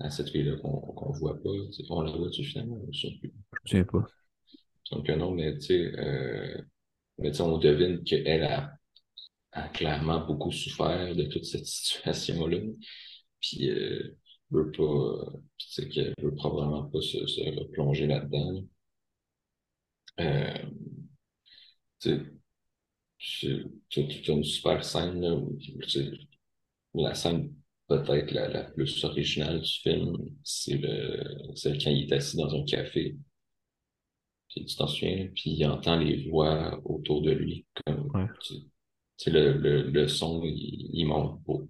[0.00, 1.50] à cette fille-là qu'on qu'on voit pas.
[1.90, 2.82] On la voit-tu finalement?
[2.90, 3.08] Je.
[3.08, 3.30] Je me
[3.66, 4.06] souviens pas.
[4.92, 6.62] Donc, non, mais tu sais, euh,
[7.18, 8.78] mais tu sais, on devine qu'elle a,
[9.74, 12.58] clairement beaucoup souffert de toute cette situation-là.
[13.40, 14.16] Puis, euh,
[14.50, 18.64] veut pas, euh, tu qu'elle veut probablement pas se, se replonger là-dedans.
[20.20, 20.54] Euh,
[22.00, 22.34] tu
[24.28, 25.38] une super scène, là,
[26.94, 27.54] la scène
[27.88, 32.54] peut-être la, la plus originale du film, c'est le, celle quand il est assis dans
[32.54, 33.16] un café,
[34.54, 38.26] puis tu t'en souviens, puis il entend les voix autour de lui, comme, Ouais.
[38.40, 38.54] tu
[39.18, 41.62] tu sais, le, le, le son, il, il monte pour,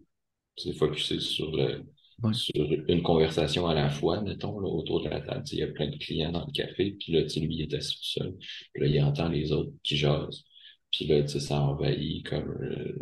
[0.57, 1.79] c'est focusé sur, euh,
[2.23, 2.33] Ouais.
[2.33, 2.55] sur
[2.89, 5.45] une conversation à la fois, mettons, là, autour de la table.
[5.45, 7.41] Tu sais, Il y a plein de clients dans le café, puis là, tu sais,
[7.41, 8.37] lui, il est assis tout seul.
[8.75, 10.45] Puis là, il entend les autres qui jasent.
[10.93, 12.97] Puis là, tu sais, ça envahit comme euh,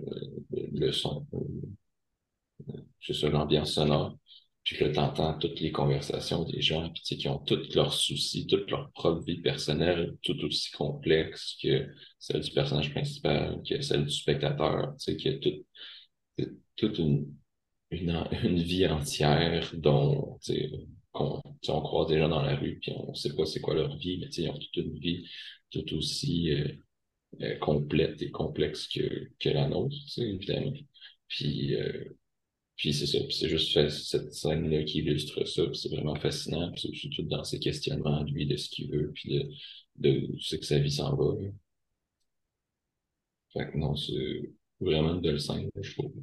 [0.53, 1.39] le, le son, euh,
[3.01, 4.17] c'est ça, l'ambiance sonore.
[4.71, 8.47] Puis là, t'entends toutes les conversations des gens, puis tu qui ont tous leurs soucis,
[8.47, 11.89] toute leur propre vie personnelle, tout aussi complexe que
[12.21, 16.99] celle du personnage principal, que celle du spectateur, tu sais, qu'il y a tout, toute
[16.99, 17.35] une,
[17.91, 20.79] une, vie entière dont, tu sais, tu
[21.63, 23.97] sais, on croise des gens dans la rue, puis on sait pas c'est quoi leur
[23.97, 25.29] vie, mais tu ils ont toute une vie
[25.73, 26.69] tout aussi euh,
[27.43, 30.75] euh, complète et complexe que, que la nôtre, tu évidemment.
[31.27, 32.05] Puis, euh,
[32.81, 36.73] puis c'est ça, puis c'est juste cette scène-là qui illustre ça, puis c'est vraiment fascinant,
[36.73, 39.51] puis c'est tout dans ses questionnements, lui, de ce qu'il veut, puis de,
[39.97, 41.43] de où c'est que sa vie s'en va.
[41.43, 41.51] là.
[43.53, 46.15] Fait que non, c'est vraiment une belle scène, je trouve.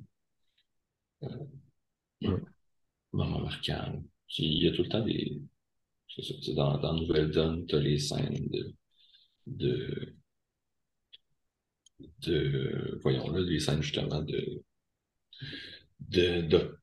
[3.13, 4.03] Vraiment marquant.
[4.27, 5.39] Puis il y a tout le temps des.
[6.07, 8.73] C'est ça, tu sais, dans, dans Nouvelle Donne, t'as les scènes de,
[9.45, 10.15] de,
[12.21, 14.63] de, voyons là, les scènes justement de,
[16.07, 16.77] de, de-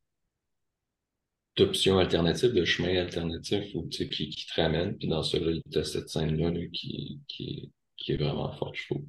[1.56, 4.96] d'options alternatives, de chemins alternatifs ou, tu qui, qui te ramènent.
[4.96, 8.50] Puis dans cela, il y a cette scène-là là, qui, qui, est- qui est vraiment
[8.52, 9.04] forte, je trouve.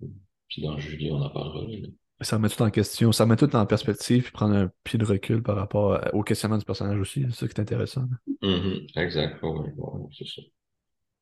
[0.49, 1.65] Puis dans Julie, on en parlera.
[1.67, 1.88] là.
[2.21, 5.06] Ça remet tout en question, ça remet tout en perspective, puis prendre un pied de
[5.06, 7.23] recul par rapport au questionnement du personnage aussi.
[7.32, 8.01] C'est ça qui est intéressant.
[8.41, 8.47] là.
[8.47, 10.41] Mhm, exact, ouais, ouais, ouais, c'est ça.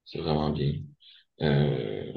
[0.06, 0.73] C'est vraiment bien.
[1.41, 2.12] Euh,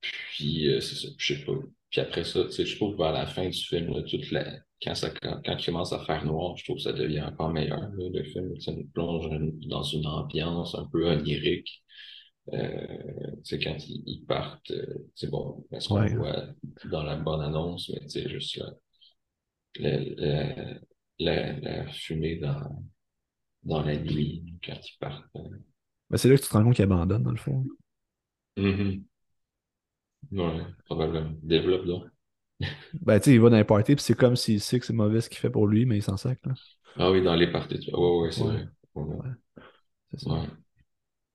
[0.00, 1.52] Puis, euh, c'est ça, je sais pas.
[1.90, 4.44] Puis après ça, tu sais, je trouve vers la fin du film, là, toute la...
[4.82, 7.50] quand, ça, quand, quand il commence à faire noir, je trouve que ça devient encore
[7.50, 8.58] meilleur, là, le film.
[8.60, 9.28] Ça nous plonge
[9.68, 11.82] dans une ambiance un peu onirique.
[12.52, 12.86] Euh,
[13.62, 16.14] quand ils, ils partent, euh, c'est bon, ce qu'on Ouais.
[16.14, 16.46] voit
[16.90, 18.58] dans la bonne annonce, mais tu sais, juste
[19.78, 20.80] la, la, la,
[21.18, 22.84] la, la fumée dans,
[23.64, 25.26] dans la nuit, quand ils partent.
[25.36, 25.42] euh.
[26.10, 27.64] Mais c'est là que tu te rends compte qu'il abandonne, dans le fond.
[28.56, 29.06] Mhm.
[30.30, 31.32] Ouais, probablement.
[31.42, 32.04] Développe donc.
[33.02, 34.92] Ben, tu sais, il va dans les parties, puis c'est comme s'il sait que c'est
[34.92, 36.54] mauvais ce qu'il fait pour lui, mais il s'en sac, là.
[36.96, 37.78] Ah oui, dans les parties.
[37.80, 38.00] tu vois.
[38.20, 38.50] Ouais, ouais, c'est Ouais.
[38.50, 38.68] vrai.
[38.94, 39.30] Ouais,
[40.12, 40.30] c'est ça.
[40.30, 40.46] ouais.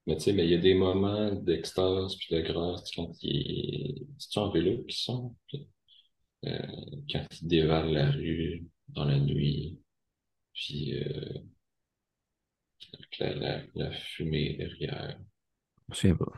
[0.08, 3.12] Mais tu sais, mais il y a des moments d'extase puis de grâce tu quand
[3.24, 4.38] il est...
[4.40, 5.36] En vélo qui sont?
[6.46, 6.58] Euh,
[7.12, 9.80] quand il dévale la rue dans la nuit,
[10.54, 11.40] puis euh,
[12.94, 15.20] avec la, la, la fumée derrière.
[15.90, 16.32] Je me souviens pas.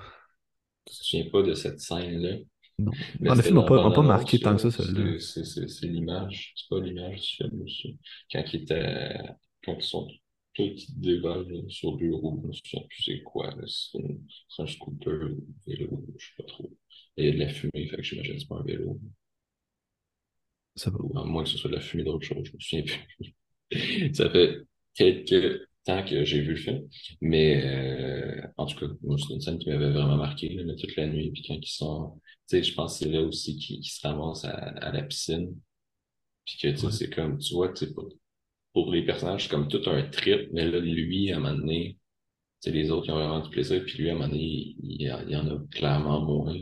[0.88, 2.38] Je me souviens pas de cette scène-là,
[2.80, 2.92] Non.
[3.20, 4.72] mais Non, le c'était film n'a pas, marqué tant que ça, là.
[4.72, 5.14] celui-là.
[5.20, 8.00] C'est c'est- c'est- c'est l'image, c'est pas l'image du film aussi.
[8.32, 9.18] Quand il était,
[9.64, 10.08] quand ils sont
[10.56, 12.40] qui dévale sur deux roues.
[12.44, 13.56] Je me souviens plus c'est quoi.
[13.68, 15.36] C'est un scooter ou un
[15.68, 16.72] vélo, je sais pas trop.
[17.18, 19.00] Et il y a de la fumée, fait que j'imagine que c'est pas un vélo.
[20.76, 21.00] Ça va.
[21.22, 23.34] À moins que ce soit de la fumée d'autre chose, je me souviens plus.
[24.16, 24.60] Ça fait
[24.94, 26.82] quelques temps que j'ai vu le film.
[27.22, 31.08] Mais euh, en tout cas, c'est une scène qui m'avait vraiment marqué, là, toute la
[31.08, 31.32] nuit.
[31.32, 32.19] Puis quand ils sont.
[32.50, 35.56] Tu sais, je pense que c'est là aussi qu'ils se ramassent à, à, la piscine.
[36.46, 36.91] Puis que tu sais, Ouais.
[36.91, 38.10] c'est comme, tu vois, tu sais, pour,
[38.74, 41.98] pour les personnages, c'est comme tout un trip, mais là, lui, à un moment donné,
[42.63, 44.41] tu sais, les autres, ils ont vraiment du plaisir, puis lui, à un moment donné,
[44.43, 46.58] il, il y en a clairement moins.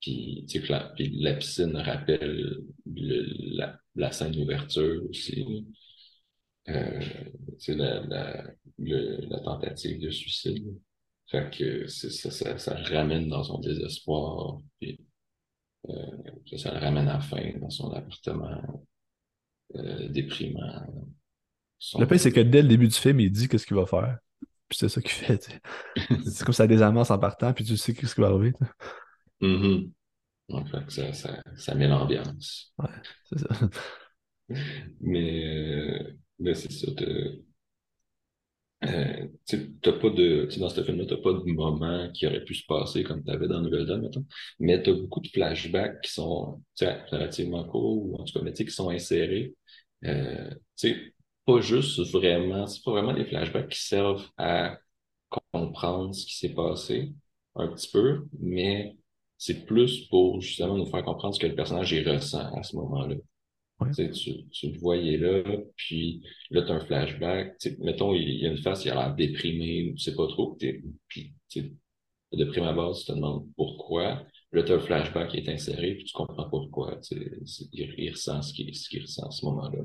[0.00, 3.26] Puis, tu sais, la, puis la piscine rappelle le,
[3.56, 5.44] la, la scène d'ouverture aussi.
[6.70, 7.00] Euh,
[7.58, 8.44] c'est la, la,
[8.78, 10.66] le- la tentative de suicide.
[11.28, 14.98] Fait que ça, ça, ramène dans son désespoir, puis
[15.88, 16.06] euh,
[16.50, 18.84] ça, ça le ramène à la fin dans son appartement
[19.76, 20.86] euh, déprimant.
[21.98, 24.18] Le pire, c'est que dès le début du film, il dit qu'est-ce qu'il va faire.
[24.68, 25.60] Puis c'est ça qu'il fait.
[26.24, 28.52] C'est comme ça désamorce en partant, puis tu sais qu'est-ce qui va arriver.
[29.40, 29.90] Mhm.
[30.70, 32.72] Fait que ça, met l'ambiance.
[32.78, 32.88] Ouais,
[33.24, 33.48] c'est ça.
[35.00, 36.88] Mais, mais c'est ça.
[36.96, 37.04] t'as-
[38.82, 42.54] Euh, tu pas de, tu dans ce film-là, t'as pas de moment qui aurait pu
[42.54, 44.24] se passer comme tu avais dans Nouvelle Donne, mettons.
[44.58, 48.64] Mais t'as beaucoup de flashbacks qui sont, tu relativement courts, ou en tout cas, tu
[48.64, 49.54] qui sont insérés.
[50.04, 54.78] Euh, tu pas juste vraiment, c'est pas vraiment des flashbacks qui servent à
[55.52, 57.12] comprendre ce qui s'est passé,
[57.56, 58.96] un petit peu, mais
[59.38, 62.76] c'est plus pour justement nous faire comprendre ce que le personnage y ressent à ce
[62.76, 63.16] moment-là.
[63.80, 63.90] Ouais.
[63.92, 64.10] Tu
[64.50, 65.42] tu, le voyais là,
[65.76, 67.56] puis là, tu as un flashback.
[67.78, 70.26] Mettons, il, il y a une face, il a l'air déprimé, ou tu sais pas
[70.26, 70.56] trop.
[71.08, 71.34] Puis,
[72.32, 74.24] de prime abord, tu te demandes pourquoi.
[74.52, 76.96] Là, tu as un flashback qui est inséré, puis tu comprends pourquoi.
[77.00, 79.82] Tu sais, c'est- il, il ressent ce qu'il ressent à ce moment-là.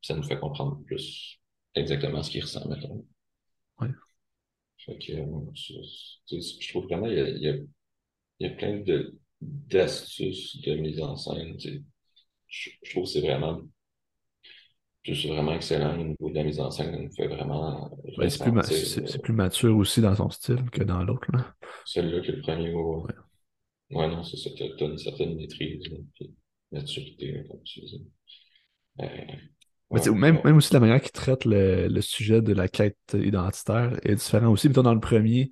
[0.00, 1.38] Ça nous fait comprendre plus
[1.74, 3.04] exactement ce qu'il ressent, mettons.
[3.80, 3.88] Ouais.
[4.78, 7.56] Fait que, euh, je trouve vraiment, il y a, il y a,
[8.40, 8.82] il y a plein
[9.40, 11.56] d'astuces de mise en scène.
[12.48, 13.60] Je, je trouve que c'est vraiment
[15.04, 17.10] c'est vraiment excellent au niveau de la mise en scène.
[17.16, 21.26] Fait vraiment Ben, c'est plus, euh, plus mature aussi dans son style que dans l'autre.
[21.32, 21.54] là.
[21.84, 22.72] celle-là que le premier.
[22.74, 22.82] Ouais,
[23.90, 23.96] Ouais.
[23.98, 24.50] ouais non, c'est ça.
[24.58, 26.34] T'as t'as une certaine maîtrise, là, puis
[26.72, 27.98] maturité, comme tu disais.
[29.00, 29.06] Euh,
[29.90, 32.68] Mais tu ouais, même, même aussi la manière qu'il traite le, le sujet de la
[32.68, 34.68] quête identitaire est différent aussi.
[34.68, 35.50] Mettons, dans le premier,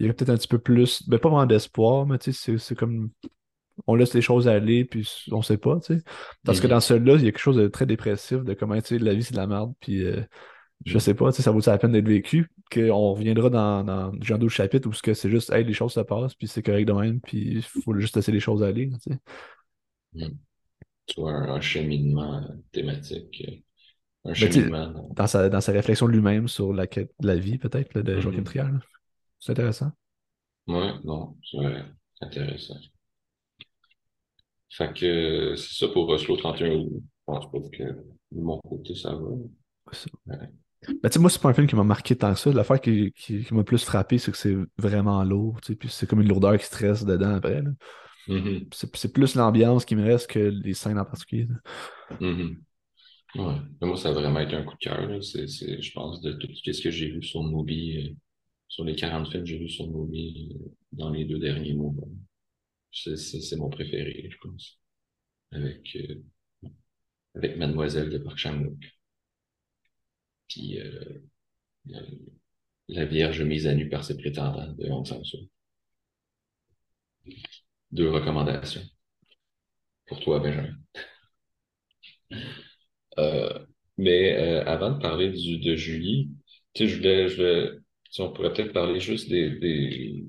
[0.00, 2.40] il y a peut-être un petit peu plus, ben pas vraiment d'espoir, mais tu sais,
[2.52, 3.10] c'est c'est comme
[3.86, 6.02] on laisse les choses aller, puis on sait pas, tu sais.
[6.44, 6.70] Parce que Mhm.
[6.70, 9.14] dans celui-là, il y a quelque chose de très dépressif, de comment, tu sais, la
[9.14, 10.22] vie c'est de la merde, puis euh,
[10.86, 11.00] je Mhm.
[11.00, 14.38] sais pas, tu sais, ça vaut la peine d'être vécu, qu'on reviendra dans, dans genre
[14.38, 17.20] d'autres chapitres où c'est juste, hey, les choses se passent, puis c'est correct de même,
[17.20, 19.18] puis il faut juste laisser les choses aller, tu sais.
[20.14, 20.38] Mhm.
[21.06, 24.88] Tu vois, un, un cheminement thématique, euh, un Ben, cheminement.
[24.92, 28.00] dans- dans sa, dans sa réflexion de lui-même sur la quête de la vie, peut-être,
[28.00, 28.42] de Joachim.
[28.44, 28.64] Trier.
[28.64, 28.80] là.
[29.40, 29.92] C'est intéressant.
[30.68, 31.58] Ouais, non, c'est
[32.20, 32.76] intéressant.
[34.70, 36.88] Fait que c'est ça pour Oslo 31 août.
[36.92, 39.28] Je pense pas que de mon côté, ça va.
[39.92, 40.06] Ça.
[40.26, 40.36] Ouais.
[40.86, 42.52] Ben, tu sais, moi, c'est pas un film qui m'a marqué tant que ça.
[42.52, 46.20] L'affaire qui, qui, qui m'a plus frappé, c'est que c'est vraiment lourd, puis c'est comme
[46.20, 47.62] une lourdeur qui stresse dedans après.
[48.28, 48.68] Mhm.
[48.72, 51.46] C'est plus l'ambiance qui me reste que les scènes en particulier.
[51.48, 52.18] là.
[52.20, 52.62] Mhm.
[53.34, 53.54] Ouais.
[53.82, 55.22] Moi, ça a vraiment été un coup de cœur.
[55.22, 58.14] C'est, je pense, de tout ce que j'ai vu sur Movie, euh,
[58.68, 61.92] sur les 40 films que j'ai vus sur Movie euh, dans les deux derniers mois.
[61.92, 62.08] bon.
[62.92, 64.78] C'est, mon préféré, je pense.
[65.52, 66.22] Avec, euh,
[67.34, 68.76] avec Mademoiselle de Park Chan-wook.
[70.48, 71.20] Puis euh,
[72.88, 75.48] la, Vierge mise à nu par ses prétendants de Hong Sang-soo.
[77.92, 78.82] Deux recommandations
[80.06, 80.76] pour toi, Benjamin.
[83.18, 84.32] Euh, mais
[84.66, 86.30] avant de parler du, de Julie,
[86.72, 87.78] tu sais, je voulais, je
[88.20, 90.24] on pourrait peut-être parler juste des, des,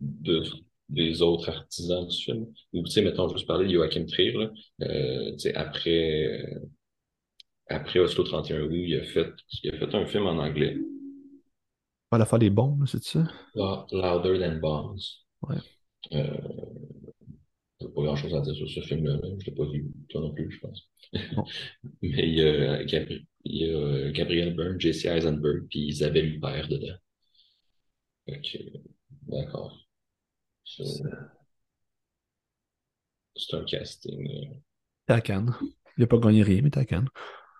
[0.00, 0.42] de-
[0.88, 2.46] des autres artisans du film.
[2.72, 4.50] Ou, tu sais, mettons, juste parler de Joachim Trier, là.
[4.82, 6.60] Euh, tu sais, après, euh,
[7.68, 9.30] après Oslo 31 août, il a fait,
[9.62, 10.76] il a fait un film en anglais,
[12.10, 13.26] Pas l'affaire des bombes, c'est ça?
[13.54, 15.24] Lou- Louder Than Bombs.
[15.42, 15.56] Ouais.
[16.12, 16.36] Euh,
[17.80, 19.28] pas grand-chose à dire sur ce film-là, là.
[19.40, 20.88] je l'ai pas vu, toi non plus, je pense.
[21.36, 21.44] Non.
[22.02, 26.68] Mais il y a, Gabri- il y a Gabriel Byrne, Jesse Eisenberg, puis Isabelle Huppert
[26.68, 26.94] dedans.
[28.26, 28.58] Que,
[29.28, 29.81] d'accord.
[30.64, 30.84] So,
[33.36, 34.54] C'est un casting, euh,
[35.06, 35.54] t'es à Cannes.
[35.96, 37.08] Il a pas gagné rien, mais t'es à Cannes.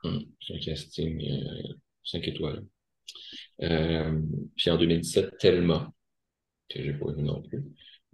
[0.05, 2.65] hum, c'est un casting euh, 5 étoiles.
[3.63, 4.21] Euh,
[4.57, 5.93] puis en 2017, Thelma,
[6.69, 7.65] que j'ai pas vu non plus.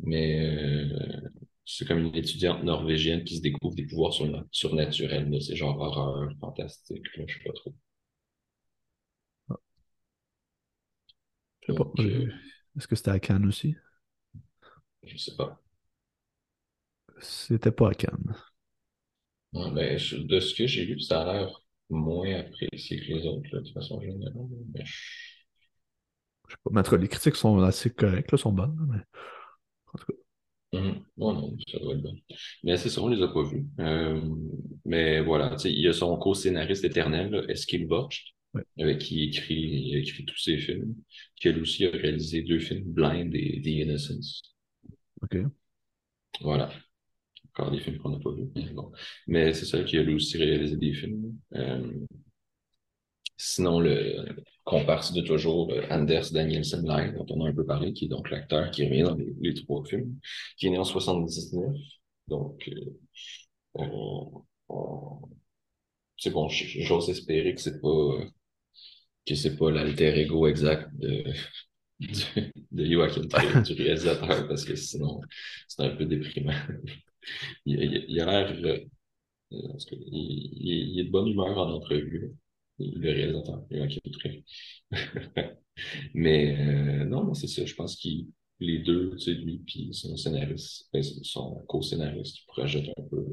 [0.01, 0.47] Mais
[0.93, 1.29] euh,
[1.67, 5.43] c'est comme une étudiante norvégienne qui se découvre des pouvoirs surna- surnaturels.
[5.43, 7.75] C'est genre horreur, fantastique, là, je sais pas trop.
[11.61, 11.85] Je sais pas.
[12.01, 12.27] Euh,
[12.77, 13.77] Est-ce que c'était à Cannes aussi?
[15.09, 15.61] Je sais pas.
[17.21, 18.35] C'était pas à Cannes.
[19.53, 23.49] Ben, je- de ce que j'ai lu, ça a l'air moins apprécié que les autres,
[23.53, 24.33] là, de façon générale.
[24.75, 24.93] Mais je-
[26.49, 26.71] Je sais pas.
[26.73, 28.77] Mais en tout cas, les critiques sont assez correctes, là, sont bonnes.
[28.91, 29.01] mais...
[29.95, 30.19] En tout cas,
[30.73, 31.03] Mhm.
[31.17, 32.15] Ouais, non, ça doit être bon.
[32.63, 33.67] Mais c'est ça, on les a pas vus.
[33.81, 34.21] Euh,
[34.85, 37.89] mais voilà, il y a son co-scénariste éternel, Eskil
[38.55, 38.65] ouais.
[38.81, 40.95] avec qui écrit, il a écrit tous ses films,
[41.37, 44.43] qui elle aussi a réalisé deux films, Blind et The Innocence.
[45.23, 45.37] OK.
[46.41, 46.71] Voilà.
[47.49, 48.49] Encore des films qu'on n'a pas vus.
[49.27, 51.37] mais c'est ça qui a lui aussi réalisé des films.
[51.55, 51.93] Euh,
[53.37, 54.27] sinon, le
[54.65, 58.09] comparse de toujours, euh, Anders Danielsen Live, dont on a un peu parlé, qui est
[58.09, 60.19] donc l'acteur qui revient dans les, trois films,
[60.57, 61.75] qui est né en 79.
[62.29, 62.69] Donc,
[63.79, 63.85] euh,
[66.17, 68.19] c'est bon, j'ose espérer que c'est pas
[69.27, 71.25] que c'est pas l'alter ego exact de,
[72.01, 72.09] de,
[72.73, 75.21] de Joachim du réalisateur, parce que sinon,
[75.69, 76.53] c'est un peu déprimant.
[77.67, 78.79] Il, il- il a l'air, euh,
[79.51, 82.33] il, est de bonne humeur en entrevue,
[82.79, 84.45] le réalisateur, Joachim Trier.
[86.15, 88.09] Mais euh, non, c'est ça, je pense que
[88.61, 93.25] les deux, tu sais, lui puis son scénariste, ben, son co-scénariste, projettent un peu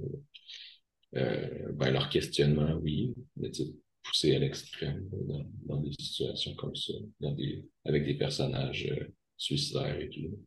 [1.15, 3.73] euh, ben, leur questionnement, oui, mais tu sais,
[4.05, 9.13] poussé à l'extrême dans, dans des situations comme ça, dans des, avec des personnages euh,
[9.37, 10.39] suicidaires et tout.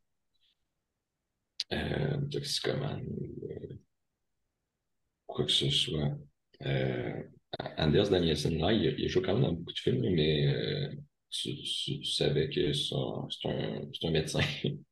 [1.72, 3.78] Euh, toxicomanes, ou, euh,
[5.26, 6.16] quoi que ce soit.
[6.66, 7.22] Euh,
[7.76, 10.90] Anders Danielsen, là, il, joué quand même dans beaucoup de films, mais
[11.30, 14.40] tu, tu- tu savais que c'est un, un médecin.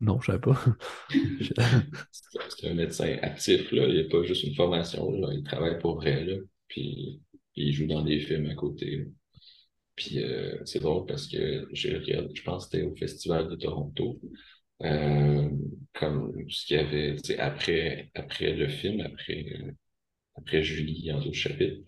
[0.00, 0.58] Non, je savais pas.
[1.40, 1.54] C'est
[2.48, 3.86] c'est un médecin actif, là.
[3.88, 5.28] Il n'y a pas juste une formation, là.
[5.32, 6.36] Il travaille pour vrai, là.
[6.68, 7.20] Puis
[7.56, 9.06] il joue dans des films à côté.
[9.96, 14.20] Puis euh, c'est drôle parce que je pense que c'était au Festival de Toronto.
[14.82, 15.48] Euh,
[15.94, 19.70] comme ce qu'il y avait, après, après le film, après, euh,
[20.36, 21.82] après Julie en d'autres chapitres.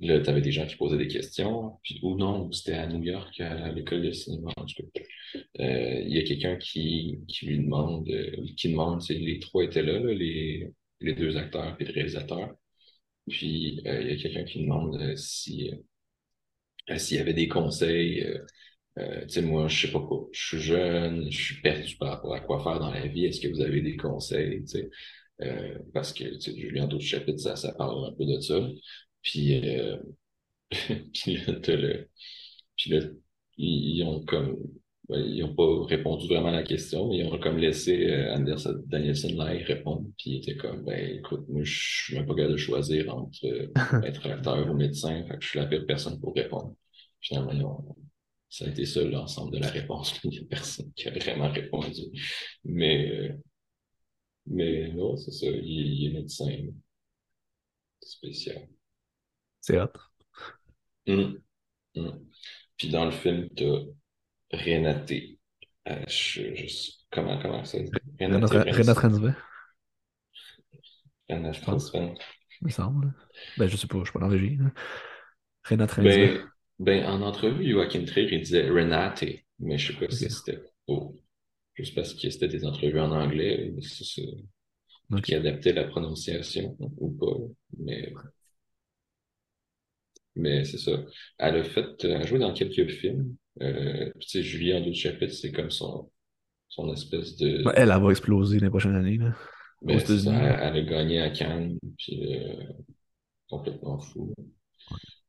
[0.00, 3.02] Là, tu avais des gens qui posaient des questions, puis, ou non, c'était à New
[3.02, 5.00] York, à l'école de cinéma, en tout cas.
[5.58, 8.08] Il y a quelqu'un qui, qui lui demande,
[8.56, 10.70] qui demande, les trois étaient là, là, les,
[11.00, 12.54] les deux acteurs et le réalisateur.
[13.28, 15.72] Puis euh, il y a quelqu'un qui demande euh, si,
[16.90, 18.26] euh, s'il y avait des conseils.
[18.96, 22.34] tu sais, moi, je sais pas quoi, je suis jeune, je suis perdu par rapport
[22.34, 23.26] à quoi faire dans la vie.
[23.26, 24.64] Est-ce que vous avez des conseils?
[25.94, 28.60] Parce que Julien d'autres chapitres, ça, ça parle un peu de ça.
[29.22, 29.60] Puis,
[31.14, 31.54] puis là,
[32.76, 33.00] puis là,
[33.58, 34.56] ils ont comme,
[35.08, 38.66] ouais, ils ont pas répondu vraiment à la question, ils ont comme laissé euh, Anders
[38.86, 42.34] Danielsen là y répondre, puis il était comme, ben écoute, moi je suis même pas
[42.34, 43.68] capable de choisir entre euh,
[44.02, 46.74] être acteur ou médecin, fait que je suis la pire personne pour répondre.
[47.20, 47.96] Finalement, ils ont-
[48.50, 51.50] ça a été ça l'ensemble de la réponse, il y a personne qui a vraiment
[51.50, 52.02] répondu.
[52.64, 53.32] Mais, euh,
[54.46, 56.50] mais non, c'est ça, il, il est médecin
[58.02, 58.68] spécial.
[59.60, 59.92] C'est hot.
[61.06, 61.42] Hum,
[61.96, 62.26] hum.
[62.78, 63.64] Puis dans le film, t'as
[64.52, 65.38] Renaté.
[65.88, 67.78] Euh, je, je- comment, comment ça
[68.20, 68.46] Renat
[71.28, 71.90] Renat je pense.
[71.90, 72.14] Rensven.
[72.60, 73.14] il me semble.
[73.56, 74.58] Ben, je sais pas, je suis pas dans la régie.
[75.64, 75.86] Renat.
[75.98, 76.44] Ben,
[76.78, 79.24] ben, en entrevue, Joachim Trier, il disait Renate,
[79.58, 81.16] mais je sais pas si c'était oh,
[81.74, 84.44] juste parce que c'était des entrevues en anglais, si c'est
[85.22, 87.36] qui adaptait la prononciation ou pas.
[87.78, 88.12] Mais,
[90.36, 90.92] mais c'est ça.
[91.38, 93.36] Elle a fait, elle a joué dans quelques films.
[93.62, 96.10] Euh, tu sais, Julie en d'autres chapitres, c'est comme son,
[96.68, 97.62] son espèce de.
[97.64, 99.18] Ben, elle, elle va exploser les prochaines années.
[99.18, 99.34] Là.
[99.82, 102.64] Mais ça, elle, a gagné à Cannes, puis euh,
[103.48, 104.34] complètement fou.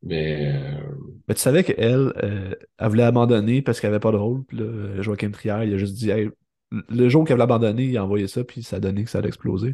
[0.01, 0.81] Mais euh,
[1.27, 4.43] Ben, tu savais qu'elle, euh, elle voulait abandonner parce qu'elle avait pas de rôle.
[4.45, 6.29] Puis là, Joachim Trier, il a juste dit Hey,
[6.71, 9.19] le jour qu'elle voulait abandonner, il a envoyé ça, puis ça a donné que ça
[9.19, 9.73] allait exploser.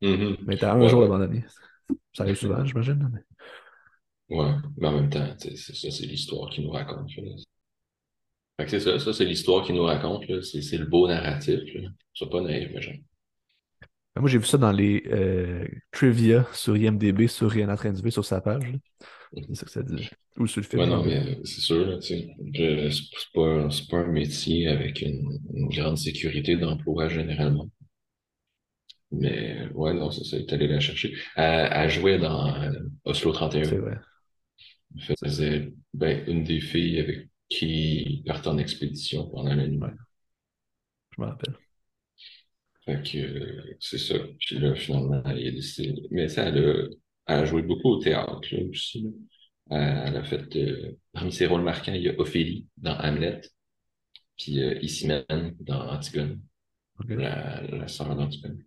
[0.00, 0.36] mhm.
[0.46, 1.06] Mais t'as un Ouais, jour ouais.
[1.06, 1.44] d'abandonner.
[2.12, 3.10] Ça arrive souvent, j'imagine.
[3.12, 7.08] mais- Ouais, mais en même temps, ça, c'est l'histoire qui nous raconte.
[8.66, 10.24] C'est ça, ça c'est l'histoire qui nous raconte.
[10.42, 11.88] C'est le beau narratif, là.
[12.12, 12.94] Sois pas naïf, mais genre.
[14.16, 18.40] Moi, j'ai vu ça dans les euh, trivia sur IMDB, sur Rien à sur sa
[18.40, 18.64] page.
[18.64, 18.78] là.
[19.46, 20.08] C'est ça que ça dit.
[20.38, 20.82] Ou sur le film.
[20.82, 22.26] Ouais, non, mais c'est sûr, c'est
[23.34, 27.68] pas, pas un métier avec une, une grande sécurité d'emploi généralement.
[29.10, 31.14] Mais ouais, non, c'est ça, il est allé la chercher.
[31.36, 32.70] Elle, elle jouait dans euh,
[33.04, 33.64] Oslo 31.
[33.64, 33.98] C'est vrai.
[34.96, 39.78] Elle faisait ben, une des filles avec qui partent en expédition pendant la nuit.
[39.78, 39.90] Ouais.
[41.16, 41.54] Je me rappelle.
[42.84, 44.14] Fait que euh, c'est ça.
[44.40, 45.94] Puis là, finalement, a décidé.
[46.10, 46.84] Mais ça, elle a,
[47.26, 49.02] elle a joué beaucoup au théâtre là, aussi.
[49.02, 49.10] là.
[49.70, 53.40] Elle, a fait, euh, parmi ses rôles marquants, il y a Ophélie dans Hamlet.
[54.38, 54.80] puis euh,
[55.60, 56.40] dans Antigone,
[57.08, 58.64] la, la sœur d'Antigone.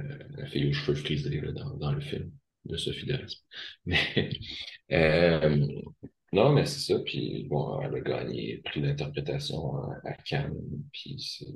[0.00, 2.30] Euh, la fille aux cheveux frisés là, dans, dans le film
[2.66, 3.34] de Sophie Daras.
[3.86, 4.30] Mais
[4.92, 5.66] euh,
[6.32, 6.98] non, mais c'est ça.
[7.00, 10.54] Puis bon, elle a gagné prix d'interprétation à, à Cannes.
[10.92, 11.46] Puis c'est,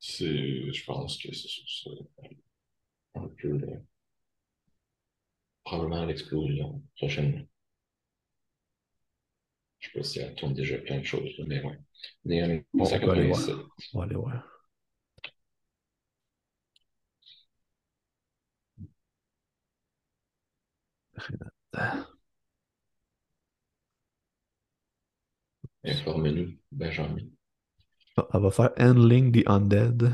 [0.00, 1.90] c'est, je pense que c'est c'est
[3.14, 3.76] un peu euh,
[5.62, 7.46] probablement l'explosion prochainement.
[9.80, 11.78] Je sais pas si elle tourne déjà plein de choses, mais ouais.
[12.24, 12.46] Née en
[12.78, 13.54] On peut aller 1997.
[13.56, 13.68] voir.
[13.94, 14.44] On va aller voir.
[25.88, 27.26] Informe-nous, Benjamin.
[28.16, 30.12] Ah, Elle va faire Handling the Undead.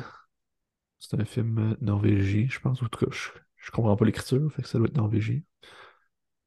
[0.99, 2.83] C'est un film euh, norvégien, je pense.
[2.83, 5.41] En tout cas, je, je comprends pas l'écriture, fait que ça doit être norvégien.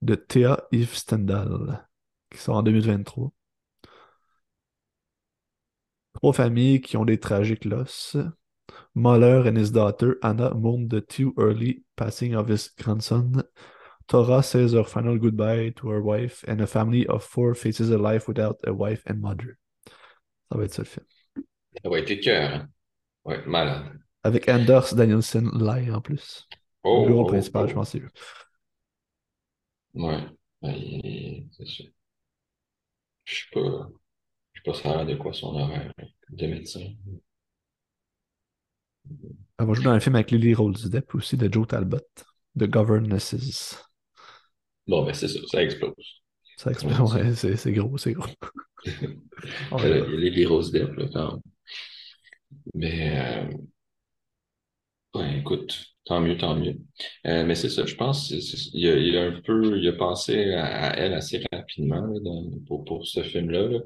[0.01, 1.87] De Thea Yves Stendhal,
[2.29, 3.31] qui sort en 2023.
[6.13, 8.17] Trois familles qui ont des tragiques losses.
[8.95, 13.43] Mahler and his daughter Anna mourn the too early passing of his grandson.
[14.07, 17.97] Tora says her final goodbye to her wife, and a family of four faces a
[17.97, 19.57] life without a wife and mother.
[20.49, 21.05] Ça va être ça le film.
[21.83, 22.69] Ça va être cœur, hein?
[23.25, 23.99] Ouais, malade.
[24.23, 26.47] Avec Anders Danielsen Lai en plus.
[26.83, 27.67] Oh, le rôle oh, principal, oh.
[27.67, 27.93] je pense.
[29.93, 30.23] Ouais.
[30.61, 31.83] Ouais, c'est ça.
[33.25, 33.89] Je sais pas.
[34.53, 35.93] Je sais pas l'air de quoi son horaire
[36.29, 36.87] de médecin.
[39.59, 41.99] Elle va jouer dans un film avec Lily Rose Depp aussi, de Joe Talbot,
[42.57, 43.86] The Governesses.
[44.87, 45.93] Bon, ben c'est ça, ça explose.
[46.57, 48.27] Ça explique, ouais, c'est c'est gros, c'est gros.
[48.85, 51.41] Il y a les Rose Depp, là, quand même.
[52.73, 53.47] Mais,
[55.15, 56.75] euh, ouais, écoute, tant mieux, tant mieux.
[57.25, 59.77] Euh, mais c'est ça, je pense, c'est- c'est- il y a, il a un peu,
[59.79, 63.67] il a pensé à, à elle assez rapidement là, dans- pour, pour ce film-là.
[63.67, 63.79] là.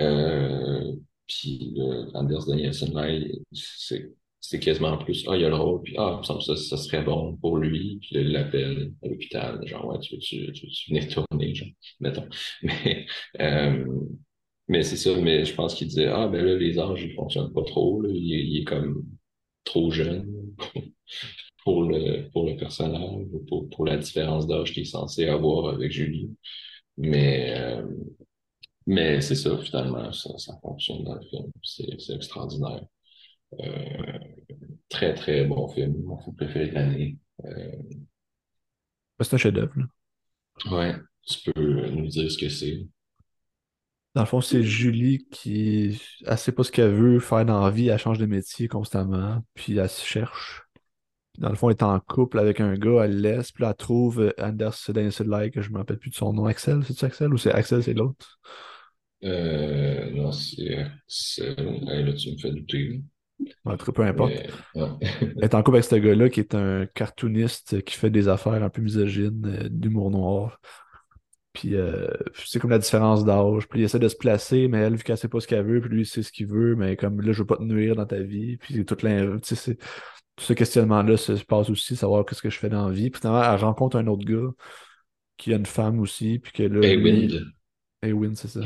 [0.00, 0.92] Euh,
[1.28, 3.08] puis euh, Anders Danielsen, là,
[3.52, 4.12] c'est
[4.48, 7.02] c'est quasiment plus, ah, il y a le rôle, puis ah, il ça, ça serait
[7.02, 11.08] bon pour lui, puis là, il l'appelle à l'hôpital, genre, ouais, tu veux-tu tu venir
[11.08, 11.68] tourner, genre,
[12.00, 12.28] mettons.
[12.62, 13.06] Mais,
[13.40, 13.84] euh,
[14.68, 17.52] mais c'est ça, mais je pense qu'il disait, ah, ben là, les âges, ils fonctionnent
[17.52, 19.04] pas trop, là, il, est- comme
[19.64, 20.26] trop jeune
[21.64, 25.74] pour le, pour le personnage, ou pour, pour la différence d'âge qu'il est censé avoir
[25.74, 26.30] avec Julie.
[26.98, 27.82] Mais, euh,
[28.86, 31.50] mais c'est ça, finalement, ça, ça fonctionne dans le film.
[31.62, 32.84] C'est extraordinaire.
[33.60, 34.18] Euh,
[34.88, 35.94] très, très bon film.
[36.04, 37.18] Mon film préféré de l'année.
[37.44, 37.72] Euh,
[39.20, 39.74] C'est un chef-d'œuvre.
[40.70, 40.94] ouais,
[41.26, 42.86] tu peux nous dire ce que c'est?
[44.14, 46.00] Dans le fond, c'est Julie qui.
[46.24, 49.44] Elle sait pas ce qu'elle veut faire dans la vie, elle change de métier constamment,
[49.54, 50.62] puis elle se cherche.
[51.38, 53.70] Dans le fond, elle est en couple avec un gars, elle le laisse, puis là,
[53.70, 56.46] elle trouve Anders Danielsen Lai, que je me rappelle plus de son nom.
[56.46, 58.40] Axel, c'est-tu Axel ou c'est Axel, c'est l'autre?
[59.24, 63.02] Euh, non, c'est, hey, là, tu me fais douter.
[63.64, 64.32] En tout cas, peu importe.
[64.74, 64.88] Mais, ouais.
[65.20, 68.62] Elle est en couple avec ce gars-là qui est un cartooniste qui fait des affaires
[68.62, 70.60] un peu misogynes, euh, d'humour noir.
[71.52, 73.66] Puis euh, c'est comme la différence d'âge.
[73.68, 75.80] Puis il essaie de se placer, mais elle, vu qu'elle sait pas ce qu'elle veut,
[75.80, 77.96] puis lui, il sait ce qu'il veut, mais comme là, je veux pas te nuire
[77.96, 78.56] dans ta vie.
[78.58, 78.96] Puis tout,
[80.38, 83.10] ce questionnement-là se, se passe aussi, savoir qu'est-ce que je fais dans la vie.
[83.10, 84.50] Puis finalement, elle rencontre un autre gars
[85.36, 87.46] qui a une femme aussi, puis que là, Hey, Wind.
[88.02, 88.60] Eowyn, c'est ça.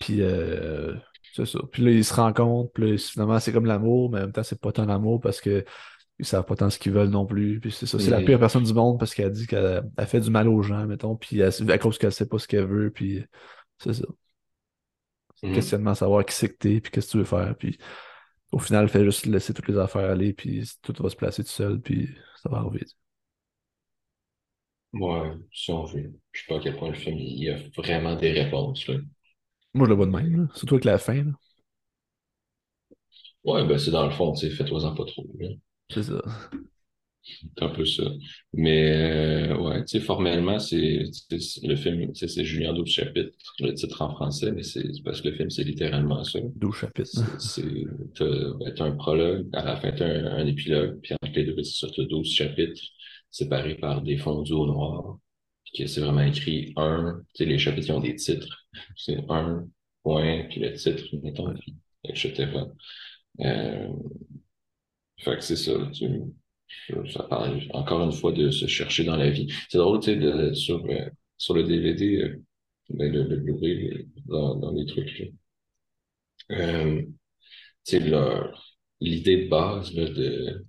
[0.00, 0.94] Puis, euh,
[1.34, 1.58] c'est ça.
[1.72, 2.72] Puis là, ils se rencontrent.
[2.72, 5.40] Puis là, finalement, c'est comme l'amour, mais en même temps, c'est pas tant l'amour parce
[5.40, 5.64] que
[6.18, 7.60] ils savent pas tant ce qu'ils veulent non plus.
[7.60, 7.98] Puis c'est ça.
[7.98, 10.62] C'est la pire personne du monde parce qu'elle dit qu'elle elle fait du mal aux
[10.62, 11.16] gens, mettons.
[11.16, 12.90] Puis elle- à cause qu'elle sait pas ce qu'elle veut.
[12.90, 13.24] Puis
[13.78, 14.04] c'est ça.
[15.34, 15.54] C'est Mhm.
[15.54, 17.56] questionnement à savoir qui c'est que t'es, puis qu'est-ce que tu veux faire.
[17.56, 17.78] Puis
[18.52, 21.50] au final, fait juste laisser toutes les affaires aller, puis tout va se placer tout
[21.50, 22.08] seul, puis
[22.42, 22.84] ça va arriver.
[24.94, 26.12] Ouais, si on veut.
[26.32, 28.94] Je sais pas à quel point le film, il y a vraiment des réponses, là.
[29.74, 30.48] Moi, je le vois de même, là.
[30.54, 31.32] Surtout avec la fin, là.
[33.44, 35.26] Ouais, ben c'est dans le fond, tu sais, fais-toi-en pas trop.
[35.90, 36.22] C'est ça.
[37.22, 38.04] C'est un peu ça.
[38.52, 41.04] Mais, euh, ouais, tu sais, formellement, c'est,
[41.62, 45.36] le film, c'est Julien 12 chapitres, le titre en français, mais c'est parce que le
[45.36, 46.38] film, c'est littéralement ça.
[46.56, 47.40] 12 chapitres.
[47.40, 47.64] C'est,
[48.14, 51.86] t'as, un prologue, à la fin, t'as un, un épilogue, puis entre les deux, c'est
[51.86, 52.82] ça, t'as 12 chapitres
[53.30, 55.18] séparés par des fondus au noir.
[55.76, 58.66] Que c'est vraiment écrit un, tu sais, les chapitres, ont des titres.
[58.96, 59.66] C'est un,
[60.04, 61.52] point, puis le titre, mettons,
[62.04, 62.46] etc.
[63.40, 63.88] Euh,
[65.18, 66.08] fait que c'est ça, tu,
[67.12, 69.52] ça parle encore une fois de se chercher dans la vie.
[69.68, 71.08] C'est drôle, tu sais, de, sur, euh,
[71.38, 72.42] sur le DVD, euh,
[72.90, 75.32] ben, le, le Blu-ray, euh, dans, dans les trucs.
[76.50, 77.02] Euh,
[77.86, 78.00] tu sais,
[79.00, 80.64] l'idée de base, là, de,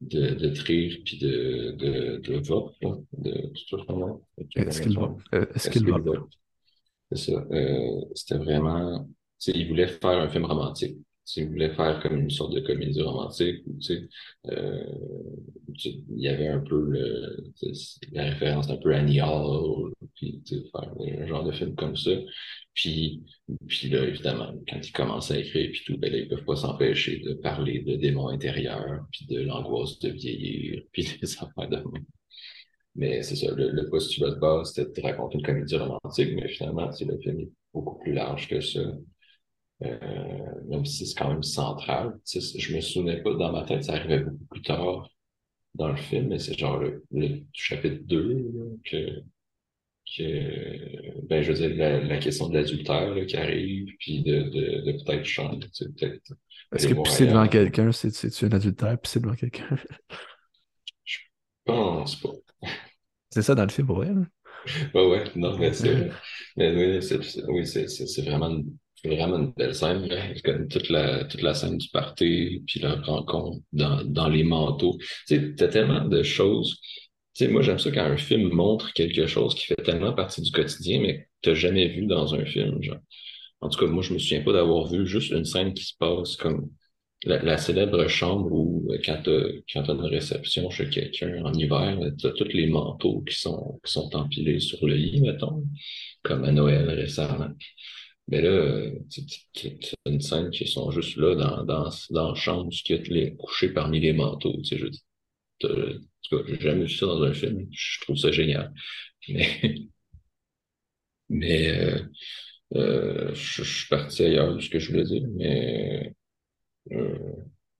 [0.00, 2.38] de, de Trier puis de, de, de
[2.82, 4.20] là, de, sais comment?
[4.56, 5.14] Est-ce qu'il va?
[5.34, 5.98] Euh, Est-ce qu'il va?
[7.12, 7.44] C'est ça.
[7.50, 9.04] Euh, c'était vraiment.
[9.38, 10.96] tu sais, Il voulait faire un film romantique.
[11.34, 13.62] Tu sais, Il voulait faire comme une sorte de comédie romantique.
[13.64, 14.08] tu sais,
[14.48, 14.84] euh,
[15.84, 16.90] il y avait un peu
[18.12, 21.96] la référence un peu Annie Hall, puis tu sais, faire un genre de film comme
[21.96, 22.10] ça.
[22.74, 23.22] Puis,
[23.68, 27.20] puis là, évidemment, quand ils commencent à écrire puis tout, ben ils peuvent pas s'empêcher
[27.20, 31.82] de parler de démons intérieurs, puis de l'angoisse de vieillir, puis des affaires de
[32.96, 36.48] mais c'est ça, le, le postulat de base, c'était de raconter une comédie romantique, mais
[36.48, 38.80] finalement, le film est beaucoup plus large que ça.
[39.82, 39.98] Euh,
[40.68, 42.18] même si c'est quand même central.
[42.26, 45.08] Tu sais, je me souvenais pas, dans ma tête, ça arrivait beaucoup plus tard
[45.74, 49.22] dans le film, mais c'est genre le, le chapitre 2 là, que,
[50.16, 54.92] que ben, je veux dire, la, la question de l'adultère qui arrive, puis de, de,
[54.92, 56.32] de peut-être changer, tu sais, peut-être
[56.74, 59.76] Est-ce que pisser devant quelqu'un, c'est c'est-tu un adultère, pisser devant quelqu'un?
[61.04, 61.18] Je
[61.64, 62.30] pense pas.
[63.30, 64.22] C'est ça dans le film, pour vrai, là?
[64.94, 66.10] Ouais, ouais, non, mais c'est
[67.48, 68.76] oui, c'est vraiment une,
[69.08, 70.22] vraiment une belle scène, là.
[70.68, 74.96] Toute la, toute la scène du party, puis la rencontre dans, dans les manteaux.
[75.26, 76.78] Tu sais, t'as tellement de choses.
[77.34, 80.42] Tu sais, moi, j'aime ça quand un film montre quelque chose qui fait tellement partie
[80.42, 82.98] du quotidien, mais que t'as jamais vu dans un film, genre.
[83.60, 85.94] En tout cas, moi, je me souviens pas d'avoir vu juste une scène qui se
[85.98, 86.70] passe comme
[87.24, 89.42] la, célèbre chambre où, quand t'as,
[89.72, 93.78] quand t'as une réception chez quelqu'un en hiver, euh, t'as tous les manteaux qui sont,
[93.84, 95.62] qui sont empilés sur le lit, mettons,
[96.22, 97.50] comme à Noël récemment.
[98.30, 98.92] Mais là, euh,
[99.64, 103.34] as une scène qui sont juste là dans, dans, dans la chambre, qui est les
[103.34, 104.56] couchés parmi les manteaux.
[104.62, 104.86] Tu sais, je
[105.64, 107.66] en tout cas, j'ai jamais vu ça dans un film.
[107.70, 108.72] Je trouve ça génial.
[109.28, 109.74] Mais,
[111.28, 112.02] mais euh,
[112.76, 116.14] euh, je, suis parti ailleurs de ce que je voulais dire, mais,
[116.92, 117.18] euh,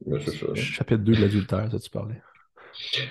[0.06, 0.54] mais c'est ça.
[0.54, 2.20] Chapitre 2 de l'adultère, ça, tu parlais.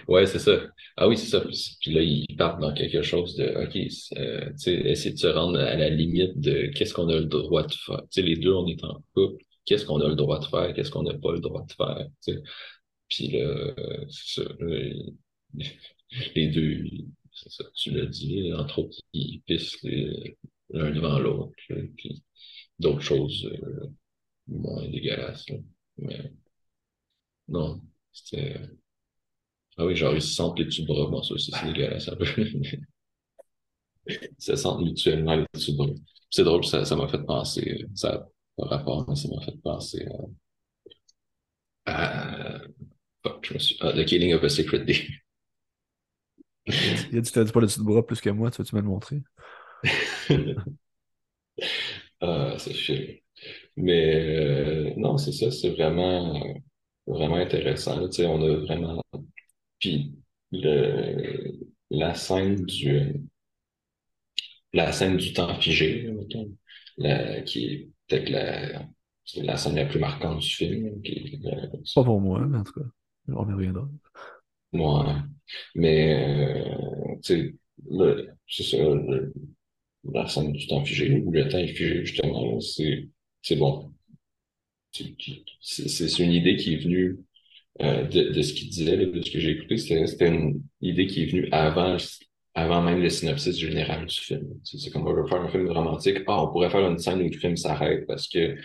[0.08, 0.60] Ouais, c'est ça.
[0.98, 1.42] Ah oui, c'est ça.
[1.82, 3.76] Puis là, ils partent dans quelque chose de, OK,
[4.18, 4.52] euh,
[4.92, 8.02] essayer de se rendre à la limite de qu'est-ce qu'on a le droit de faire.
[8.12, 9.44] Tu sais, les deux, on est en couple.
[9.66, 10.74] Qu'est-ce qu'on a le droit de faire?
[10.74, 12.08] Qu'est-ce qu'on n'a pas le droit de faire?
[13.10, 13.74] Puis là,
[14.10, 14.50] c'est ça.
[16.36, 16.86] Les deux,
[17.32, 19.78] c'est ça, tu l'as dit, entre autres, ils pissent
[20.70, 21.54] l'un devant l'autre.
[21.98, 22.24] Puis
[22.80, 23.88] d'autres choses euh,
[24.48, 25.50] moins dégueulasses.
[25.50, 25.58] là.
[25.98, 26.32] Mais
[27.48, 27.82] non,
[28.12, 28.60] c'était...
[29.80, 31.08] Ah oui, genre, ils se sentent les dessus de bras.
[31.10, 32.26] Bon, ça c'est dégueulasse un peu.
[34.08, 35.88] Ils se sentent mutuellement les dessus de bras.
[36.30, 38.20] C'est drôle, ça, ça m'a fait penser, ça n'a
[38.58, 40.06] pas rapport, mais ça m'a fait penser
[41.86, 42.60] à, à-
[43.24, 45.08] fuck, je me suis, à The Killing of a Secret Day.
[47.12, 48.76] Il a dit, t'as dit pas le dessus de bras plus que moi, tu veux-tu
[48.76, 49.22] me le montrer?
[52.22, 52.98] Ah, c'est chiant.
[53.78, 56.54] Mais euh, non, c'est ça, c'est vraiment, euh,
[57.08, 58.08] vraiment intéressant.
[58.10, 59.02] Tu sais, on a vraiment.
[59.80, 60.14] Puis
[60.52, 61.52] le,
[61.92, 63.22] la scène du,
[64.74, 66.52] la scène du temps figé, là, mettons,
[66.98, 68.86] la- qui est peut-être la,
[69.26, 72.64] c'est la scène la plus marquante du film, qui euh, Pas pour moi, mais en
[72.64, 72.86] tout cas,
[73.30, 73.88] on y reviendra.
[74.72, 75.24] moi,
[75.76, 77.56] mais euh, tu sais,
[77.90, 79.34] le- c'est ça, le-
[80.06, 83.10] la scène du temps figé, où le temps est figé, justement, c'est,
[83.42, 83.94] c'est bon.
[84.92, 85.16] C'est
[85.62, 87.18] c'est- c'est une idée qui est venue
[87.82, 91.24] euh, de, de ce qu'il disait, de ce que j'ai écouté, c'était une idée qui
[91.24, 91.98] est venue avant,
[92.56, 94.48] avant même le synopsis général du film.
[94.64, 96.20] C'est comme on veut faire un film romantique.
[96.28, 98.56] Ah, on pourrait faire une scène où le film s'arrête parce que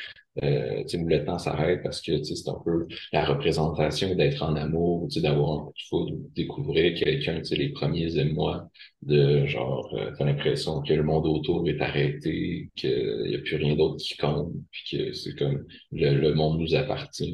[0.43, 5.61] euh, le temps s'arrête parce que c'est un peu la représentation d'être en amour, d'avoir
[5.61, 8.69] un coup de foudre, découvrir quelqu'un, les premiers émois
[9.03, 13.57] de genre, euh, t'as l'impression que le monde autour est arrêté, qu'il n'y a plus
[13.57, 17.33] rien d'autre qui compte, puis que c'est comme le, le monde nous appartient.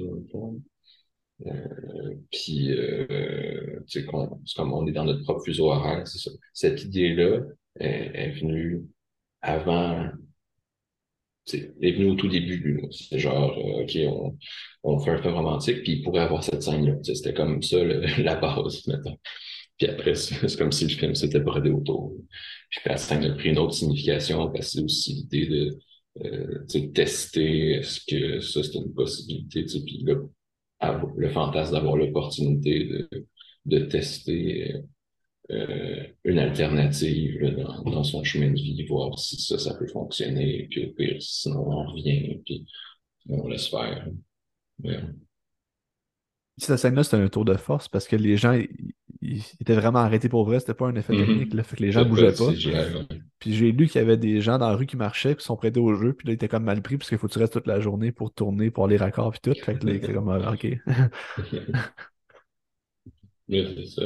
[1.47, 4.07] Euh, puis, euh, tu sais,
[4.45, 6.30] c'est comme on est dans notre propre fuseau horaire, c'est ça.
[6.53, 7.41] Cette idée-là
[7.76, 8.82] est, venue
[9.43, 10.11] avant,
[11.47, 12.82] sais, est venue au tout début.
[12.91, 14.36] C'est genre, euh, OK, on,
[14.82, 16.95] on fait un film romantique, puis il pourrait avoir cette scène-là.
[17.03, 17.82] C'était comme ça
[18.18, 19.18] la base, mettons.
[19.78, 22.12] Puis après, c'est c'est comme si le film s'était brodé autour.
[22.70, 25.78] Puis la scène a pris une autre signification, parce que c'est aussi l'idée de
[26.24, 30.16] euh, tester, est-ce que ça c'est une possibilité, puis là,
[31.16, 33.26] le fantasme d'avoir l'opportunité de,
[33.66, 34.74] de tester
[35.51, 39.89] euh, une alternative là, dans, dans son chemin de vie, voir si ça, ça peut
[39.89, 42.66] fonctionner, puis au pire, sinon on revient, puis
[43.28, 44.07] on laisse faire.
[46.76, 48.61] Scène-là, c'était un tour de force parce que les gens,
[49.23, 51.57] ils étaient vraiment arrêtés pour vrai, c'était pas un effet technique, Mhm.
[51.59, 52.47] là, fait que les gens bougeaient pas.
[52.49, 53.07] Ouais.
[53.39, 55.57] Puis j'ai lu qu'il y avait des gens dans la rue qui marchaient, qui sont
[55.57, 57.39] prêtés au jeu, puis là, ils étaient comme mal pris parce qu'il faut que tu
[57.39, 59.61] restes toute la journée pour tourner, pour les raccords, puis tout.
[59.64, 60.66] Fait que là, ils étaient comme, ah, OK.
[63.49, 64.03] Mais c'est ça.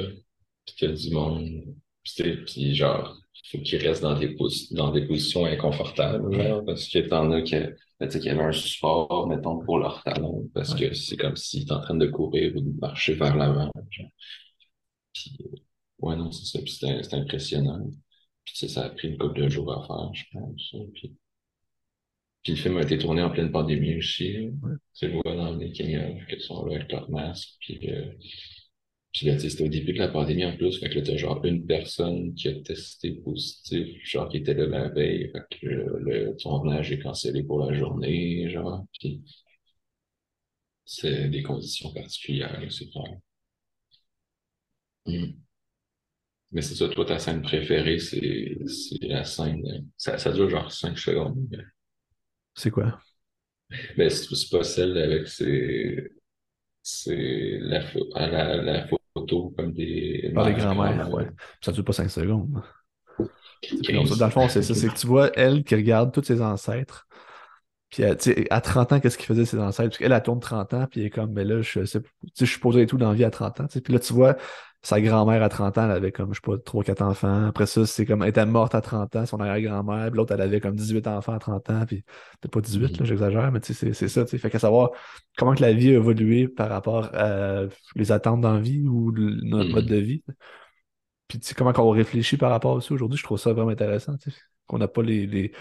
[0.67, 1.45] Puis qu'il y a du monde.
[2.03, 3.17] Puis, tu sais, puis genre,
[3.51, 4.37] faut qu'ils restent dans des,
[4.73, 7.57] dans des positions inconfortables, parce que t'en as qui,
[8.01, 11.73] ben, qui avaient un support, mettons, pour leur talon, parce que c'est comme s'ils étaient
[11.73, 13.71] en train de courir ou de marcher vers l'avant.
[15.15, 15.39] Puis,
[16.01, 16.61] ouais, non, c'est ça.
[16.67, 17.91] c'était impressionnant.
[18.45, 20.75] Puis, ça a pris une couple de jours à faire, je pense.
[20.95, 21.17] Puis,
[22.43, 24.51] puis le film a été tourné en pleine pandémie aussi.
[24.95, 27.55] Tu le vois dans les canyons qui sont là avec leur masque.
[27.61, 28.13] Puis, euh,
[29.15, 30.79] puis là, c'était au début de la pandémie en plus.
[30.79, 34.67] Fait que là, t'as genre une personne qui a testé positif, genre qui était là
[34.67, 35.31] la veille.
[35.31, 38.85] Fait que le, tournage est cancellé pour la journée, genre.
[39.01, 39.23] Puis
[40.85, 43.19] c'est des conditions particulières, c'est clair.
[45.07, 45.33] Hmm.
[46.53, 48.59] Mais c'est ça, toi, ta scène préférée, c'est
[49.03, 49.89] la scène.
[49.97, 51.65] Ça, ça dure genre 5 secondes.
[52.55, 53.01] C'est quoi?
[53.97, 56.11] Ben, c'est pas celle avec ses.
[56.83, 57.83] C'est la,
[58.15, 60.31] la, la photo comme des.
[60.35, 61.29] Par les grands-mères, ouais.
[61.61, 62.63] Ça dure pas 5 secondes.
[64.19, 64.75] Dans le fond, c'est ça.
[64.75, 67.09] C'est que tu vois elle qui regarde tous ses ancêtres.
[67.95, 69.91] Puis, à 30 ans, qu'est-ce qu'il faisait ses ancêtres?
[69.91, 72.01] Parce qu'elle, elle tourne 30 ans, puis elle est comme, mais ben là, je, sais,
[72.39, 73.67] je suis posé et tout dans la vie à 30 ans.
[73.67, 74.37] Puis là, tu vois,
[74.83, 77.47] sa grand-mère à 30 ans, elle avait comme, je sais pas, 3-4 enfants.
[77.47, 80.09] Après ça, c'est comme, elle était morte à 30 ans, son arrière-grand-mère.
[80.11, 81.85] Puis l'autre, elle avait comme 18 enfants à 30 ans.
[81.87, 82.03] Puis
[82.41, 83.05] peut-être pas 18, là, mm-hmm.
[83.07, 84.25] j'exagère, mais tu sais, c'est ça.
[84.25, 84.39] Tu sais.
[84.39, 84.91] Fait qu'à savoir
[85.39, 87.63] comment que la vie a évolué par rapport à
[87.95, 90.01] les attentes dans la vie ou notre mode de mm-hmm.
[90.01, 90.23] vie.
[91.29, 93.71] Puis tu sais, comment on réfléchit par rapport à ça aujourd'hui, je trouve ça vraiment
[93.71, 94.17] intéressant.
[94.19, 94.37] Tu sais.
[94.67, 95.53] Qu'on n'a pas les, les,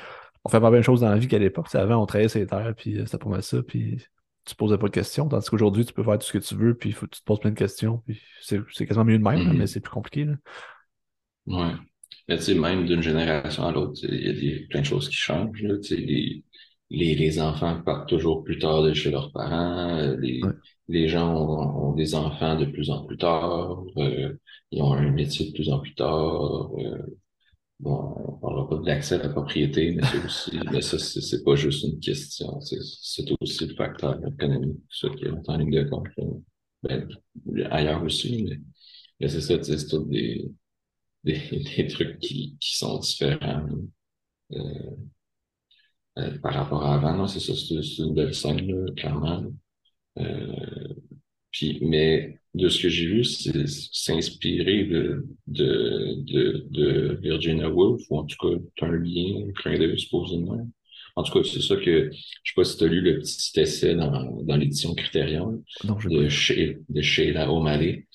[0.46, 1.74] On fait pas bien de choses dans la vie qu'à l'époque.
[1.74, 3.64] Avant, on travaillait ses terres, puis euh, c'était pas mal ça.
[3.64, 4.04] Puis
[4.46, 5.28] tu posais pas de questions.
[5.30, 7.22] Tandis qu'aujourd'hui, tu peux faire tout ce que tu veux, puis il faut que tu
[7.22, 8.02] te poses plein de questions.
[8.06, 9.58] Puis c'est, quasiment mieux de même, mm-hmm.
[9.58, 10.26] mais c'est plus compliqué.
[10.26, 10.34] Là.
[11.48, 11.74] Ouais.
[12.28, 15.10] Mais tu sais, même d'une génération à l'autre, il y a des, plein de choses
[15.10, 15.62] qui changent.
[15.62, 16.44] Là, les,
[16.90, 19.98] les, les enfants partent toujours plus tard de chez leurs parents.
[19.98, 20.42] Euh, les,
[20.88, 23.84] les gens ont, des enfants de plus en plus tard.
[23.98, 24.34] Euh,
[24.72, 26.72] ils ont un métier de plus en plus tard.
[26.78, 27.20] Euh,
[27.84, 31.44] Bon, on parlera pas de l'accès à la propriété, mais c'est aussi, mais ça, c'est
[31.44, 32.78] pas juste une question, c'est
[33.42, 36.08] aussi le facteur économique, ça qui est en ligne de compte.
[36.82, 37.10] Ben,
[37.72, 38.48] ailleurs aussi,
[39.20, 40.50] mais, c'est ça, c'est tout des,
[41.26, 41.42] des,
[41.78, 43.68] des, trucs qui, qui sont différents
[44.54, 44.92] euh,
[46.20, 47.18] euh, par rapport à avant.
[47.18, 49.44] Non, c'est ça, c'est une belle scène, clairement.
[50.20, 50.94] Euh,
[51.54, 58.04] puis, mais de ce que j'ai vu, c'est s'inspirer de, de, de, de, Virginia Woolf,
[58.10, 60.68] ou en tout cas, un lien, un clin d'œil, supposément.
[61.16, 63.60] En tout cas, c'est ça que, je sais pas si tu as lu le petit
[63.60, 68.08] essai dans, dans l'édition Criterion de, chez, de Sheila O'Malley.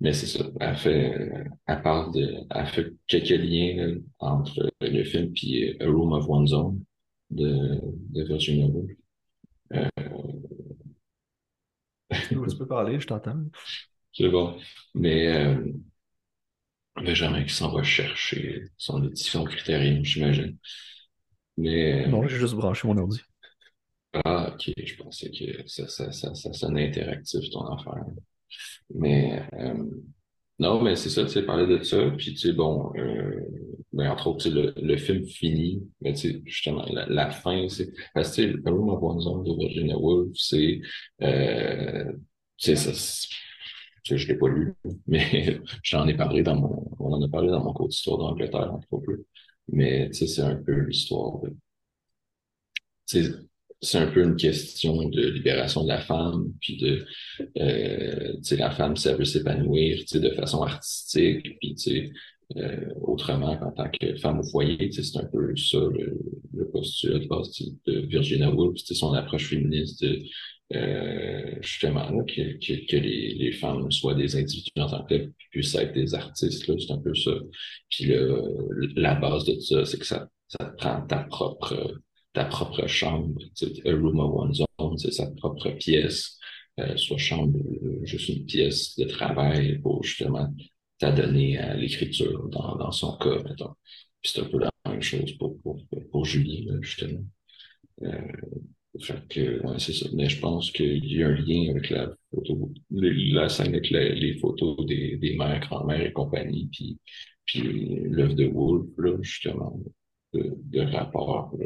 [0.00, 0.46] Mais c'est ça.
[0.60, 1.30] Elle fait,
[1.66, 6.52] elle parle de, elle fait quelques liens entre le film puis A Room of One's
[6.52, 6.80] Own
[7.30, 7.80] de,
[8.14, 8.92] de Virginia Woolf.
[9.74, 9.88] Euh,
[12.10, 13.38] tu peux parler, je t'entends.
[14.12, 14.58] C'est bon.
[14.94, 15.72] Mais euh,
[16.96, 20.56] Benjamin qui s'en va chercher son édition critérium, j'imagine.
[21.56, 22.06] Mais.
[22.08, 23.20] Non, j'ai juste branché mon ordi.
[24.24, 28.04] Ah, ok, je pensais que ça, ça, ça, ça sonnait interactif ton affaire.
[28.94, 29.74] Mais euh,
[30.58, 33.40] non, mais c'est ça, tu sais, parler de ça, puis tu sais, bon, euh,
[33.92, 36.14] ben, entre autres, le, le film finit, mais
[36.44, 40.80] justement, la, fin, c'est, parce que, sais, Room of de Virginia Woolf, c'est,
[41.22, 42.12] euh,
[42.58, 44.74] je l'ai pas lu,
[45.06, 48.72] mais j'en ai parlé dans mon, on en a parlé dans mon cours d'histoire d'Angleterre,
[48.74, 49.12] entre autres,
[49.68, 51.56] mais c'est un peu l'histoire de,
[53.80, 57.06] c'est un peu une question de libération de la femme, puis de,
[57.58, 61.76] euh, la femme, si elle veut s'épanouir, de façon artistique, puis
[62.56, 67.18] euh, autrement qu'en tant que femme au foyer, c'est un peu ça le, postulat
[67.86, 70.04] de Virginia Woolf, son approche féministe
[70.74, 75.94] euh, justement, que, que, les, femmes soient des individus en tant que puis puissent être
[75.94, 77.32] des artistes, c'est un peu ça.
[77.90, 78.12] Puis
[78.96, 82.00] la base de ça, c'est que ça, ça prend ta propre
[82.34, 83.40] ta propre chambre,
[83.84, 86.38] a room of one's own, c'est sa propre pièce,
[86.78, 87.58] euh, soit chambre,
[88.02, 90.48] juste une pièce de travail pour justement
[90.98, 93.74] t'adonner à l'écriture dans, dans son cas, mettons.
[94.22, 95.80] Puis c'est un peu la même chose pour, pour,
[96.10, 97.24] pour Julie, justement.
[98.02, 98.22] Euh,
[99.00, 100.08] fait que, ouais, c'est ça.
[100.14, 104.38] Mais je pense qu'il y a un lien avec la photo, la scène avec les
[104.38, 106.98] photos des, des mères, grand-mères et compagnie, puis,
[107.46, 107.60] puis
[108.10, 109.78] l'œuvre de Wolf, là, justement,
[110.34, 111.56] de, de rapport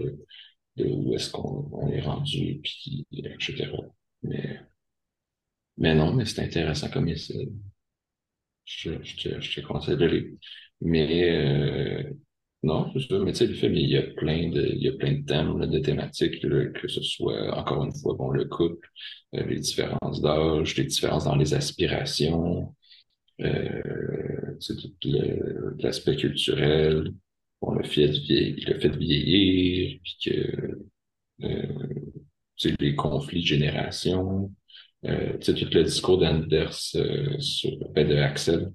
[0.76, 3.72] de où est-ce qu'on est rendu, puis, etc.
[4.22, 4.60] Mais,
[5.76, 7.48] mais non, mais c'est intéressant comme essai.
[8.64, 10.24] Je, te, je te conseille de lire.
[10.80, 12.10] Mais euh,
[12.62, 13.18] non, c'est ça.
[13.20, 15.66] Mais tu sais, le il y a plein de, il y a plein de thèmes,
[15.66, 18.88] de thématiques, que ce soit, encore une fois, bon, le couple,
[19.34, 22.74] euh, les différences d'âge, les différences dans les aspirations,
[23.40, 23.82] euh,
[25.80, 27.12] l'aspect culturel,
[27.60, 30.78] on le fait, fait vieillir, puis que
[32.80, 34.50] les conflits de génération,
[35.04, 38.72] euh, tout le discours d'Anders euh, sur ben, de Axel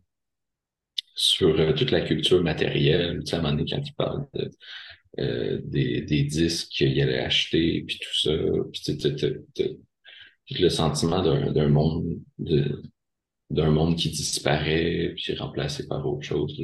[1.17, 4.27] sur euh, toute la culture matérielle, tu sais, à un moment donné, quand il parle
[4.35, 4.51] de,
[5.19, 8.31] euh, des, des disques qu'il allait acheter, puis tout ça,
[8.71, 9.77] puis tu sais,
[10.59, 12.81] le sentiment d'un monde de,
[13.49, 16.55] d'un monde qui disparaît puis remplacé par autre chose.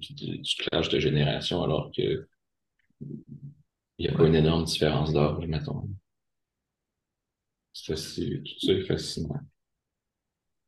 [0.00, 2.26] Puis du, du clash de génération alors que
[3.98, 5.88] il n'y a pas une énorme différence d'âge, mettons.
[7.72, 9.40] C'est tout ça est fascinant.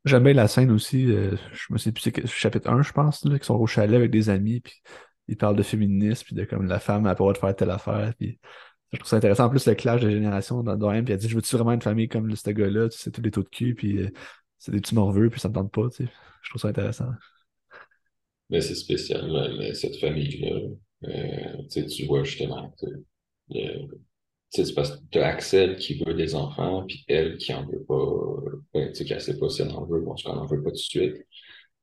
[0.05, 3.25] J'aime bien la scène aussi, euh, je me sais plus, c'est chapitre 1, je pense,
[3.25, 4.83] là, qui sont au chalet avec des amis, puis
[5.29, 7.55] ils parlent de féminisme, puis de comme la femme n'a pas le droit de faire
[7.55, 8.41] telle affaire, puis
[8.93, 9.47] je trouve ça intéressant.
[9.47, 11.81] En plus, le clash de génération dans Doyen, puis elle dit Je veux-tu vraiment une
[11.83, 14.11] famille comme ce gars-là Tu sais, tous les taux de cul, puis euh,
[14.59, 15.89] c'est des petits morveux, puis ça me tente pas.
[15.91, 16.13] Tu sais.
[16.43, 17.09] Je trouve ça intéressant.
[18.51, 19.25] Mais c'est spécial,
[19.75, 20.61] cette famille-là.
[21.05, 22.75] Euh, tu vois justement.
[24.53, 27.85] C'est parce que tu as Axel qui veut des enfants, puis elle qui en veut
[27.85, 27.97] pas.
[28.75, 30.01] Ben, tu sais, qu'elle sait pas si elle en veut.
[30.01, 31.27] Bon, qu'elle en veut pas tout de suite.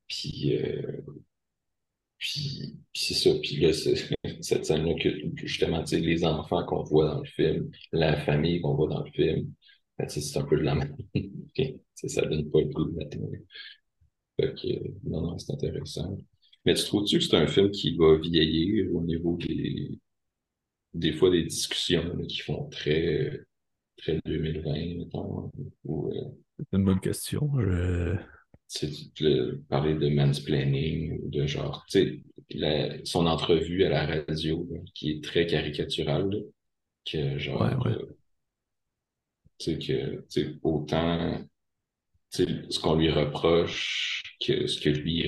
[0.08, 1.02] Puis, euh,
[2.18, 3.32] puis, c'est ça.
[3.42, 3.74] Puis là,
[4.42, 8.90] cette scène-là, que justement, les enfants qu'on voit dans le film, la famille qu'on voit
[8.90, 9.54] dans le film,
[9.98, 10.96] ben, c'est un peu de la même.
[11.96, 13.46] ça donne pas le goût de la télé.
[14.38, 16.18] Que, non, non, c'est intéressant.
[16.66, 20.00] Mais tu trouves-tu que c'est un film qui va vieillir au niveau des,
[20.94, 23.42] des fois des discussions qui font très,
[23.98, 25.52] très 2020, mettons?
[25.86, 26.22] Ou, euh,
[26.58, 27.50] c'est une bonne question.
[27.60, 28.18] Je
[29.70, 35.24] parler de mansplaining ou de genre, tu sais, son entrevue à la radio qui est
[35.24, 36.44] très caricaturale,
[37.06, 38.18] que genre, euh,
[39.58, 41.40] tu sais, que, tu sais, autant,
[42.30, 45.28] ce qu'on lui reproche que ce que lui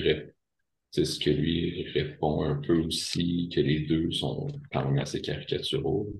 [0.92, 6.12] ce que lui répond un peu aussi, que les deux sont quand même assez caricaturaux.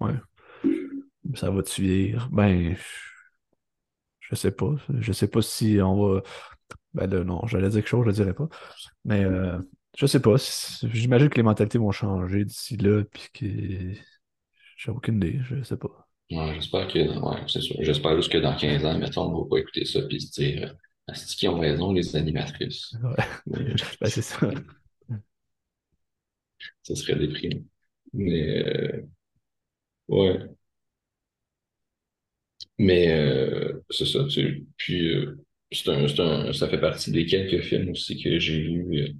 [0.00, 0.14] Ouais.
[1.34, 2.14] Ça va tuer.
[2.32, 2.74] Ben,
[4.20, 4.74] je sais pas.
[5.00, 6.22] Je sais pas si on va.
[6.94, 8.48] Ben là, non, j'allais dire quelque chose, je le dirais pas.
[9.04, 9.58] Mais euh,
[9.96, 10.36] je sais pas.
[10.90, 14.00] J'imagine que les mentalités vont changer d'ici là, puis que.
[14.76, 16.08] J'ai aucune idée, je sais pas.
[16.30, 16.98] Ouais, j'espère que.
[16.98, 17.76] Ouais, c'est sûr.
[17.80, 20.74] J'espère juste que dans 15 ans, mettons, on va pas écouter ça puis se dire.
[21.36, 22.94] Qu'ils ont raison, les animatrices?
[23.02, 23.24] Ouais.
[24.00, 24.50] ben, c'est ça.
[26.82, 27.62] Ça serait déprimant.
[28.12, 28.66] Mais.
[28.66, 29.02] Euh...
[30.08, 30.48] Ouais.
[32.78, 34.66] Mais euh, c'est ça, tu.
[34.76, 35.36] Puis euh,
[35.72, 39.12] c'est un, un, ça fait partie des quelques films aussi que j'ai vus euh,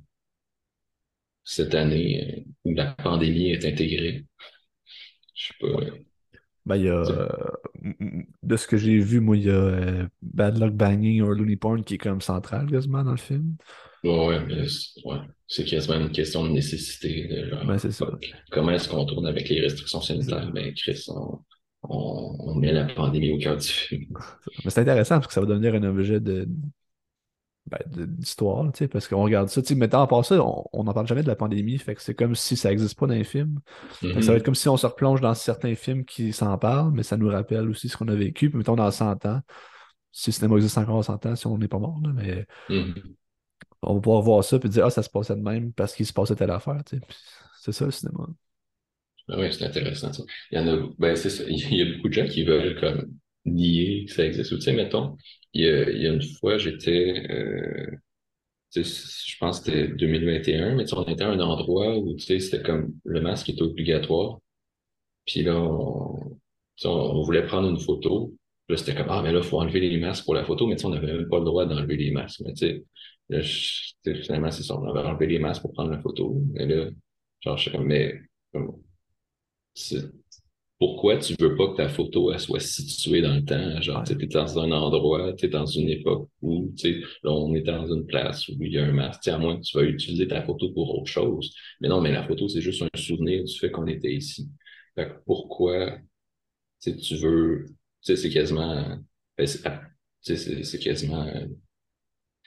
[1.44, 4.24] cette année où la pandémie est intégrée.
[5.34, 6.07] Je sais pas.
[6.68, 7.02] Ben, il y a,
[8.42, 11.82] de ce que j'ai vu, moi, il y a Bad Luck Banging ou Looney Porn
[11.82, 13.56] qui est comme central quasiment dans le film.
[14.04, 14.66] Ouais, mais
[15.04, 15.18] ouais.
[15.46, 17.26] c'est quasiment une question de nécessité.
[17.26, 18.06] De ben, c'est ça.
[18.50, 20.52] Comment est-ce qu'on tourne avec les restrictions sanitaires?
[20.52, 21.38] Ben, Chris, on,
[21.82, 24.06] on, met la pandémie au cœur du film.
[24.64, 26.46] Mais c'est intéressant parce que ça va devenir un objet de,
[27.68, 29.62] ben, d'histoire, tu sais, parce qu'on regarde ça.
[29.62, 30.42] Tu sais, mais à part ça,
[30.72, 33.06] on n'en parle jamais de la pandémie, fait que c'est comme si ça n'existe pas
[33.06, 33.60] dans les films.
[34.00, 34.36] Ça va mm-hmm.
[34.36, 37.28] être comme si on se replonge dans certains films qui s'en parlent, mais ça nous
[37.28, 38.50] rappelle aussi ce qu'on a vécu.
[38.50, 39.40] Puis mettons dans 100 ans,
[40.12, 43.02] si le cinéma existe encore en 100 ans, si on n'est pas mort, mais mm-hmm.
[43.82, 46.06] on va pouvoir voir ça et dire Ah, ça se passait de même parce qu'il
[46.06, 46.82] se passait telle affaire.
[46.84, 47.02] Tu sais.
[47.60, 48.26] C'est ça le cinéma.
[49.28, 50.22] Ben oui, c'est intéressant ça.
[50.50, 51.44] Il y en a, ben ça.
[51.46, 53.12] Il y a beaucoup de gens qui veulent comme
[53.44, 54.50] nier que ça existe.
[54.54, 55.16] Tu sais, mettons,
[55.54, 57.96] il y a, une fois, j'étais, euh,
[58.74, 63.20] je pense que c'était 2021, mais on était à un endroit où, c'était comme le
[63.20, 64.40] masque était obligatoire.
[65.26, 66.38] Puis là, on,
[66.84, 68.34] on, voulait prendre une photo.
[68.68, 70.76] Là, c'était comme, ah, mais là, il faut enlever les masques pour la photo, mais
[70.76, 72.40] tu sais, on n'avait même pas le droit d'enlever les masques.
[72.44, 72.84] Mais tu
[73.42, 76.40] sais, finalement, c'est ça, on avait enlevé les masques pour prendre la photo.
[76.52, 76.90] Mais là,
[77.40, 78.20] genre, je sais comme, mais,
[80.78, 83.80] pourquoi tu veux pas que ta photo elle soit située dans le temps?
[83.80, 86.72] Genre, tu es dans un endroit, tu es dans une époque où,
[87.24, 89.26] là, on est dans une place où il y a un masque.
[89.28, 91.52] à moins que tu vas utiliser ta photo pour autre chose.
[91.80, 94.48] Mais non, mais la photo, c'est juste un souvenir du fait qu'on était ici.
[94.94, 95.98] Fait que pourquoi,
[96.82, 98.98] tu tu veux, tu sais, c'est quasiment,
[99.38, 99.46] ben,
[100.22, 101.26] c'est quasiment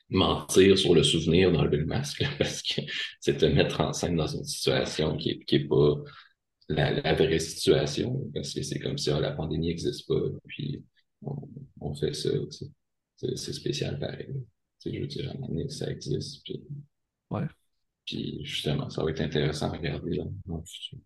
[0.10, 2.82] mentir sur le souvenir d'enlever le masque, parce que
[3.20, 5.96] c'est te mettre en scène dans une situation qui est, qui est pas,
[6.74, 10.84] la, vraie situation, parce que c'est comme si la pandémie n'existe pas, puis
[11.80, 12.30] on, fait ça.
[13.16, 14.34] C'est spécial pareil.
[14.84, 16.44] je veux dire, à un moment donné, ça existe.
[16.44, 16.62] Puis,
[17.30, 17.46] ouais.
[18.06, 21.00] puis justement, ça va être intéressant à regarder dans, le futur.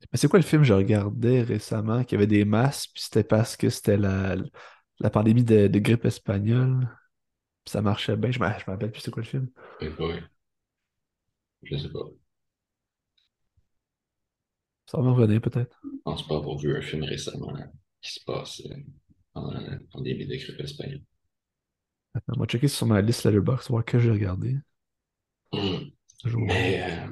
[0.00, 3.24] Mais c'est quoi le film que je regardais récemment qui avait des masques, puis c'était
[3.24, 4.36] parce que c'était la,
[4.98, 6.88] la pandémie de, grippe espagnole?
[7.64, 8.30] Puis ça marchait bien.
[8.30, 9.48] Je me rappelle plus c'est quoi le film.
[9.80, 10.14] Oui, oui.
[11.62, 12.08] Je sais pas.
[14.92, 15.80] Ça va revenir peut-être.
[15.84, 17.52] Je pense pas avoir vu un film récemment
[18.00, 18.76] qui se passe euh,
[19.32, 21.02] pendant la pandémie de grippe espagnole.
[22.14, 24.56] Attends, on va checker sur ma liste Letterboxd, voir que j'ai regardé.
[26.24, 26.40] Vois.
[26.46, 27.06] Mais euh,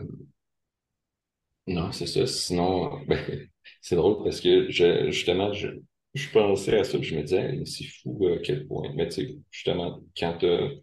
[1.66, 2.26] non, c'est ça.
[2.26, 3.49] Sinon, ben,
[3.81, 5.68] c'est drôle parce que je, justement, je,
[6.14, 8.93] je pensais à ça, je me disais, c'est fou euh, à quel point.
[8.95, 10.81] Mais tu sais, justement, quand t'as- tu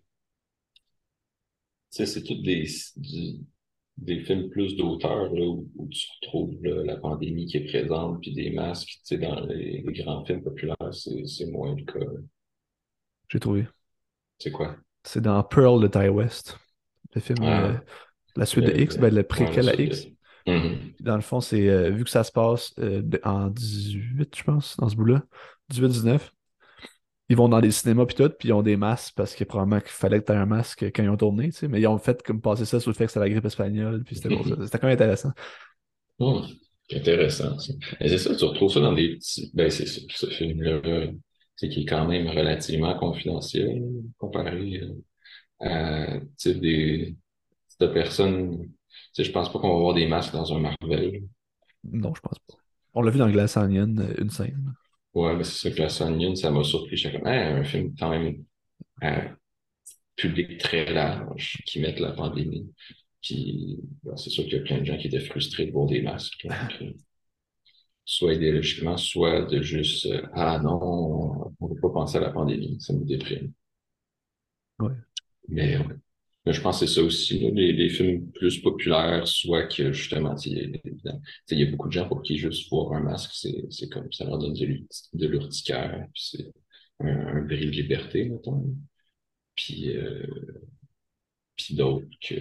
[1.90, 2.66] sais, c'est tous des,
[3.98, 8.34] des films plus d'auteur, où, où tu retrouves là, la pandémie qui est présente, puis
[8.34, 12.06] des masques, tu sais, dans les, les grands films populaires, c'est, moins le cas.
[13.30, 13.68] J'ai trouvé.
[14.38, 14.78] C'est quoi?
[15.04, 16.58] C'est dans Pearl de Ty West.
[17.16, 17.84] Le film, euh, Ah,
[18.36, 20.08] la suite de X, ben, le préquel à X.
[20.46, 20.94] Mhm.
[21.02, 24.78] Dans le fond, c'est euh, vu que ça se passe euh, en 18, je pense,
[24.78, 25.24] dans ce bout-là,
[25.72, 26.32] 18-19,
[27.30, 29.82] ils vont dans les cinémas puis tout, puis ils ont des masques parce que probablement
[29.82, 31.88] qu'il fallait que tu aies un masque quand ils ont tourné, tu sais, mais ils
[31.88, 34.36] ont fait comme passer ça sur le fait que c'était la grippe espagnole, puis c'était
[34.36, 34.56] pour ça.
[34.64, 35.32] C'était quand même intéressant.
[36.90, 37.74] C'est intéressant, ça.
[38.00, 39.52] Et c'est ça, tu retrouves ça dans des petits.
[39.54, 41.08] Ben, c'est ça, ce film-là, là,
[41.58, 43.84] c'est qui est quand même relativement confidentiel
[44.18, 45.00] comparé euh,
[45.60, 47.16] à, des
[47.80, 48.62] de personnes.
[48.62, 48.70] Tu
[49.14, 51.24] sais, je pense pas qu'on va voir des masques dans un Marvel.
[51.84, 52.56] Non, je pense pas.
[52.94, 54.74] On l'a vu dans Glass Onion, euh, une scène.
[55.18, 56.96] Ouais, mais c'est ça que la Onion, ça m'a surpris.
[56.98, 58.44] J'étais comme, Ah, un film quand même
[59.02, 59.36] un
[60.16, 62.72] public très large qui met la pandémie.
[63.22, 65.88] Puis, ben, c'est sûr qu'il y a plein de gens qui étaient frustrés de voir
[65.88, 66.48] des masques.
[66.48, 66.94] Donc, euh,
[68.06, 72.32] soit idéologiquement, soit de juste euh, Ah non, on ne veut pas penser à la
[72.32, 73.54] pandémie, ça nous déprime.
[74.80, 74.94] Ouais.
[75.50, 75.96] Mais, ouais.
[76.48, 80.80] Mais je pense que c'est ça aussi, les, films plus populaires, soit que justement, il
[81.52, 83.32] y a- beaucoup de gens pour qui juste voir un masque,
[83.70, 86.54] c'est comme ça leur donne de l'ur- de l'urticaire, puis c'est
[87.02, 88.74] un, un de liberté, mettons.
[89.56, 90.26] Puis, euh,
[91.56, 92.36] puis d'autres que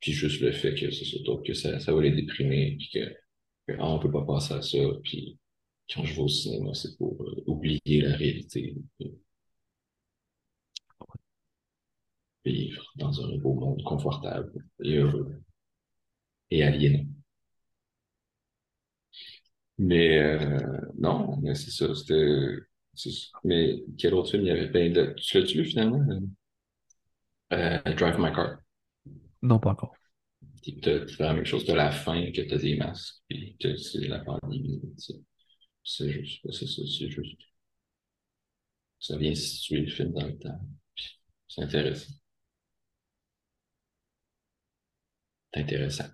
[0.00, 1.04] puis juste le fait que c'est
[1.44, 3.08] que ça, va les déprimer, puis que,
[3.66, 5.38] que, ah, on peut pas passer à ça, puis
[5.92, 8.74] quand je vais au cinéma, c'est pour euh, oublier la réalité,
[12.52, 14.52] vivre dans un beau monde confortable
[14.84, 15.42] et heureux
[16.50, 17.06] et aliénant.
[19.78, 20.58] Mais euh,
[20.98, 22.58] non, mais c'est ça, c'était.
[23.44, 24.42] Mais quel autre film?
[24.44, 24.68] Il y avait?
[24.68, 26.00] Ben, le- tu l'as-tu vu finalement?
[27.52, 28.58] Euh, Drive My Car.
[29.42, 29.94] Non, pas encore.
[30.82, 34.06] T'as t'as la même chose, t'as la fin, que t'as des masques, puis que c'est
[34.06, 34.80] la pandémie.
[35.04, 35.14] tu.
[35.84, 37.40] C'est juste, c'est ça, c'est juste.
[39.00, 40.60] Ça vient situer le film dans le temps.
[41.48, 42.12] C'est intéressant.
[45.52, 46.06] C'est intéressant.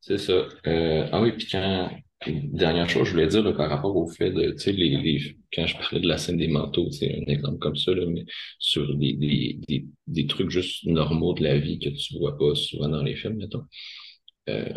[0.00, 0.46] C'est ça.
[0.66, 1.90] Euh, ah oui, puis quand.
[2.26, 5.66] Dernière chose, je voulais dire par rapport au fait de, tu sais, les, les, quand
[5.66, 8.24] je parlais de la scène des manteaux, c'est un exemple comme ça, là, mais
[8.58, 12.54] sur des, des, des, des trucs juste normaux de la vie que tu vois pas
[12.54, 13.64] souvent dans les films, mettons.
[14.50, 14.72] Euh,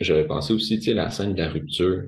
[0.00, 2.02] j'avais pensé aussi, tu sais, la scène de la rupture,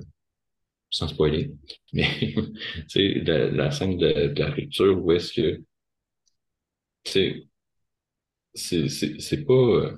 [0.91, 1.51] sans spoiler,
[1.93, 2.53] mais tu
[2.89, 5.63] sais, la, la scène de, de la rupture où est-ce que,
[7.03, 7.47] tu sais,
[8.55, 9.97] c'est, pas, euh,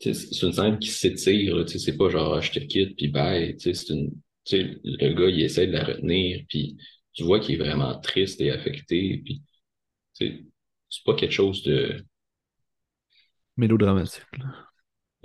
[0.00, 3.08] c'est une scène qui s'étire, tu sais, c'est pas genre, Ah, je te quitte, puis
[3.08, 4.10] bye, tu sais, une,
[4.44, 6.76] tu sais, le gars, il essaie de la retenir, puis
[7.12, 9.42] tu vois qu'il est vraiment triste et affecté, puis,
[10.14, 12.04] c'est pas quelque chose de,
[13.56, 14.24] Mélodramatique.
[14.38, 14.71] là.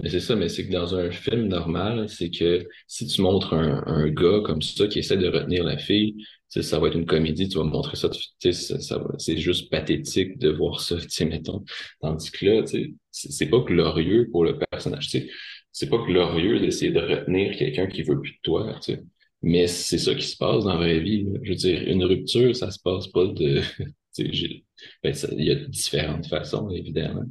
[0.05, 3.83] C'est ça, mais c'est que dans un film normal, c'est que si tu montres un,
[3.87, 7.49] un gars comme ça qui essaie de retenir la fille, ça va être une comédie,
[7.49, 11.63] tu vas montrer ça, ça, ça c'est juste pathétique de voir ça, tu sais, mettons.
[12.01, 12.63] Tandis que là,
[13.11, 15.31] c'est pas glorieux pour le personnage, tu.
[15.71, 19.03] C'est pas glorieux d'essayer de retenir quelqu'un qui veut plus de toi, tu sais.
[19.43, 21.27] Mais c'est ça qui se passe dans la vraie vie.
[21.43, 23.61] Je veux dire, une rupture, ça se passe pas de,
[25.03, 27.25] ben, il y a différentes façons, évidemment.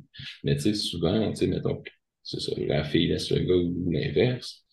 [0.44, 1.82] Mais tu sais, souvent, tu sais, mettons,
[2.26, 4.64] c'est ça, la fille laisse le gars ou l'inverse.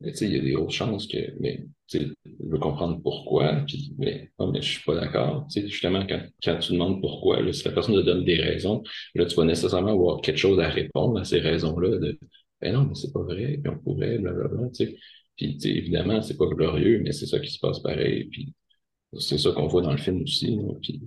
[0.00, 2.00] Mais il y a des grosses chances que, mais je
[2.40, 5.46] veux comprendre pourquoi, puis, mais, non, mais je suis pas d'accord.
[5.54, 8.82] Justement, quand, quand tu demandes pourquoi, là, si la personne te donne des raisons,
[9.14, 12.18] là, tu vas nécessairement avoir quelque chose à répondre à ces raisons-là de,
[12.60, 14.96] ben non, mais c'est pas vrai, puis on pourrait, blablabla, tu sais.
[15.36, 18.52] Puis, évidemment, c'est pas glorieux, mais c'est ça qui se passe pareil, puis
[19.18, 21.00] c'est ça qu'on voit dans le film aussi, là, puis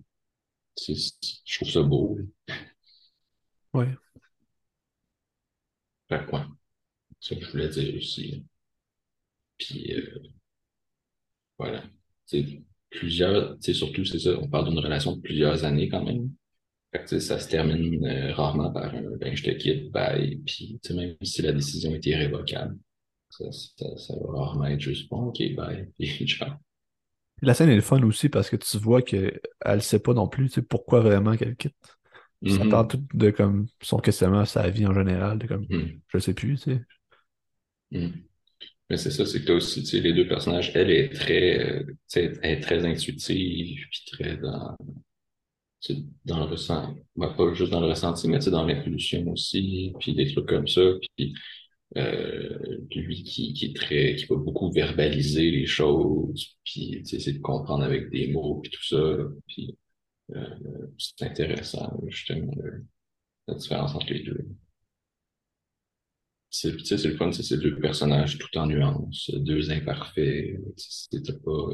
[0.87, 2.17] je trouve ça beau.
[3.73, 3.89] Ouais.
[6.09, 6.37] Fait que,
[7.19, 8.45] c'est ça que je voulais dire aussi.
[9.57, 10.19] Puis, euh,
[11.57, 11.83] voilà.
[12.25, 12.45] C'est
[12.89, 16.31] plusieurs, tu sais, surtout, c'est ça, on parle d'une relation de plusieurs années quand même.
[17.05, 20.37] Ça se termine euh, rarement par un ben, je te quitte, bye.
[20.45, 22.77] Puis, même si la décision est irrévocable,
[23.29, 23.45] ça,
[24.09, 25.87] va rarement être juste bon, ok, bye.
[25.99, 26.49] Puis, ciao.
[27.41, 30.49] La scène est fun aussi parce que tu vois qu'elle ne sait pas non plus
[30.67, 31.98] pourquoi vraiment qu'elle quitte.
[32.47, 32.69] Ça Mhm.
[32.69, 35.99] parle tout de comme son questionnement à sa vie en général, de comme Mhm.
[36.07, 36.81] je sais plus, tu sais.
[37.91, 38.07] Mm.
[38.89, 41.59] Mais c'est ça, c'est que toi aussi, tu sais, les deux personnages, elle est très,
[41.81, 44.75] euh, tu sais, elle est très intuitive, puis très dans,
[45.81, 48.65] tu sais, dans le ressenti, ben, pas juste dans le ressenti, mais tu sais, dans
[48.65, 50.81] l'impulsion aussi, puis des trucs comme ça,
[51.15, 51.33] puis
[51.97, 57.15] euh, lui qui, qui est très, qui va beaucoup verbaliser les choses, puis tu sais,
[57.17, 59.17] essayer de comprendre avec des mots, puis tout ça,
[59.47, 59.77] puis
[60.97, 62.53] c'est intéressant, justement,
[63.47, 64.45] la différence entre les deux.
[66.51, 70.59] C'est, le fun, c'est ces deux personnages tout en nuances, deux imparfaits.
[70.77, 71.69] C'était pas.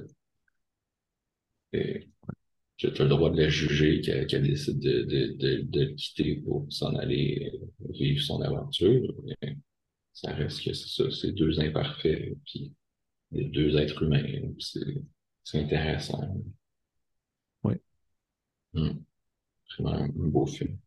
[1.76, 2.00] euh,
[2.78, 6.66] Tu as le droit de la juger qu'elle décide de, de, de, le quitter pour
[6.72, 9.16] s'en aller euh, vivre son aventure.
[9.42, 9.58] Mais
[10.14, 12.74] ça reste que c'est ça, c'est deux imparfaits, puis
[13.32, 14.26] des deux êtres humains.
[15.44, 16.22] C'est intéressant.
[18.76, 19.04] Hum,
[19.80, 20.78] Vraiment un beau film.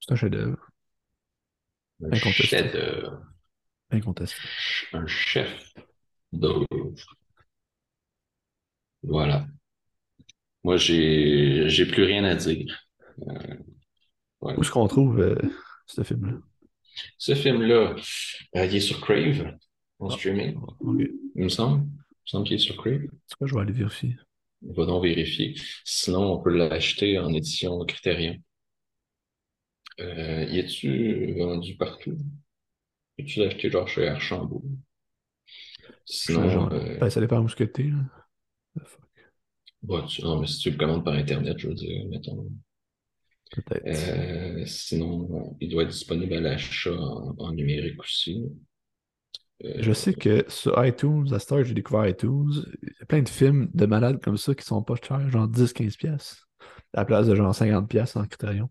[0.00, 0.70] c'est un chef-d'œuvre.
[2.02, 3.22] Un chef-d'œuvre.
[3.90, 4.40] Incontesté.
[4.92, 5.72] Un chef
[6.32, 6.66] d'œuvre.
[9.02, 9.46] Voilà.
[10.64, 12.88] Moi, j'ai j'ai plus rien à dire.
[13.28, 13.54] Euh,
[14.40, 14.58] voilà.
[14.58, 15.36] Où est-ce qu'on trouve euh,
[15.86, 16.38] ce film-là?
[17.18, 17.94] Ce film-là,
[18.56, 19.54] euh, il est sur Crave,
[19.98, 21.00] en Ah, streaming, ok.
[21.34, 21.84] il me semble.
[21.84, 21.92] Il
[22.24, 23.02] me semble qu'il est sur Crave.
[23.26, 24.16] C'est je vais aller vérifier.
[24.62, 25.54] On va donc vérifier.
[25.84, 28.36] Sinon, on peut l'acheter en édition Criterion.
[30.00, 32.16] Euh, y est-tu vendu partout?
[33.18, 34.64] Peux-tu l'acheter genre chez Archambault?
[36.06, 36.72] Sinon, genre.
[36.72, 37.90] euh, Ben, ça dépend où ce que t'es,
[40.08, 42.50] tu- non, mais si tu le commandes par Internet, je veux dire, mettons.
[43.50, 43.86] Peut-être.
[43.86, 48.44] Euh, sinon, il doit être disponible à l'achat en, en numérique aussi.
[49.62, 52.52] Je sais que sur iTunes, à Star, j'ai découvert iTunes.
[52.82, 55.48] Il y a plein de films de malades comme ça qui sont pas chers, genre
[55.48, 56.46] 10-15 pièces.
[56.92, 58.68] À la place de genre 50 pièces en Criterion.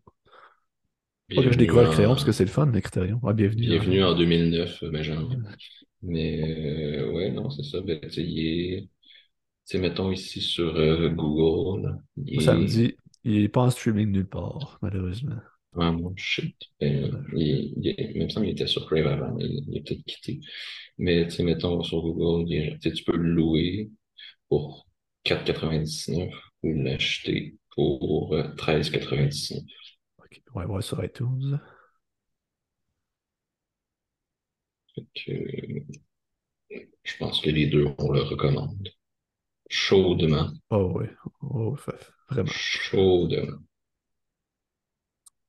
[1.34, 3.20] Pas que je découvre en, parce que c'est le fun, le Criterion.
[3.24, 3.66] Ouais, bienvenue.
[3.66, 4.10] bienvenue hein.
[4.10, 5.28] en 2009, Benjamin.
[6.04, 7.82] Mais euh, ouais, non, c'est ça.
[7.82, 8.88] Ben, tu est,
[9.64, 14.12] sais, mettons ici sur euh, Google, il Ça me dit, il est pas en streaming
[14.12, 15.38] nulle part, malheureusement.
[15.92, 16.56] Mon shit.
[17.00, 17.36] Dommage.
[17.36, 18.14] il, il est-
[18.44, 20.40] il était sur Crave avant, il, il est peut-être quitté.
[20.98, 23.92] Mais tu sais, mettons sur Google, il tu peux le louer
[24.50, 24.88] pour
[25.24, 26.32] 4,99
[26.64, 29.64] ou l'acheter pour euh, 13,99.
[30.18, 31.60] Ok, Ouais, ouais, sur iTunes.
[35.14, 35.96] Que, euh,
[37.04, 38.90] je pense que les deux, on le recommande.
[39.70, 40.52] Chaudement.
[40.70, 41.10] Oh, ouais.
[41.42, 41.76] Oh,
[42.30, 42.52] vraiment.
[42.52, 43.60] Chaudement.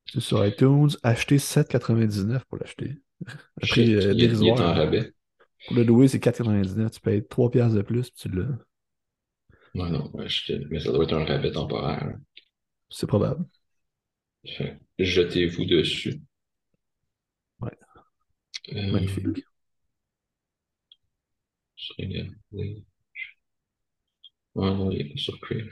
[0.06, 0.88] C'est sur iTunes.
[1.02, 2.96] Acheter 7,99 pour l'acheter.
[3.62, 4.58] Shit, euh, dérisoire.
[4.58, 5.12] rabais.
[5.66, 6.90] Pour le louer, c'est 4,99.
[6.92, 8.58] Tu payes 3 piastres de plus, puis tu l'as.
[9.74, 12.16] Non, non, mais ça doit être un rabais temporaire.
[12.88, 13.44] C'est probable.
[14.98, 16.20] Jetez-vous dessus.
[17.60, 17.76] Ouais,
[18.74, 19.44] Euh, magnifique.
[21.76, 22.30] je regarde.
[22.52, 22.82] Ouais,
[24.54, 25.68] non, il est pas sur Crave.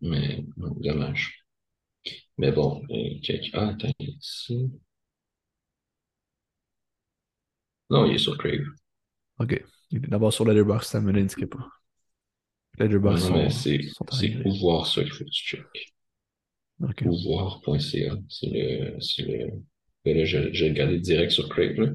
[0.00, 1.45] Mais, non, dommage.
[2.38, 2.82] Mais bon,
[3.22, 4.70] quelque- ah, attends, il est ici.
[7.90, 8.64] Non, il est sur Crave.
[9.38, 9.62] Ok.
[9.90, 11.68] Il est D'abord sur Letterboxd, ça me l'indiquait pas.
[12.78, 14.42] Letterboxd non, mais c'est, sont en c'est anglais.
[14.44, 15.94] où voir ça qu'il faut que tu checkes.
[16.82, 17.04] Ok.
[17.04, 18.16] Pouvoir.ca.
[18.28, 19.50] C'est le,
[20.04, 21.92] ben là, j'ai regardé direct sur Crave, là.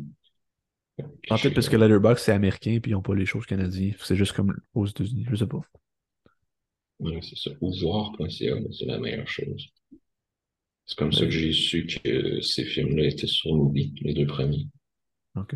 [1.29, 3.95] En fait, parce que Letterboxd, c'est américain, puis ils n'ont pas les choses canadiennes.
[3.99, 5.25] C'est juste comme aux États-Unis.
[5.29, 5.61] Je sais pas.
[6.99, 7.51] Ouais, c'est ça.
[7.55, 9.67] Pouvoir.ca, c'est la meilleure chose.
[10.86, 14.67] C'est comme ça que j'ai su que ces films-là étaient sur Mubi, les deux premiers.
[15.36, 15.55] Ok.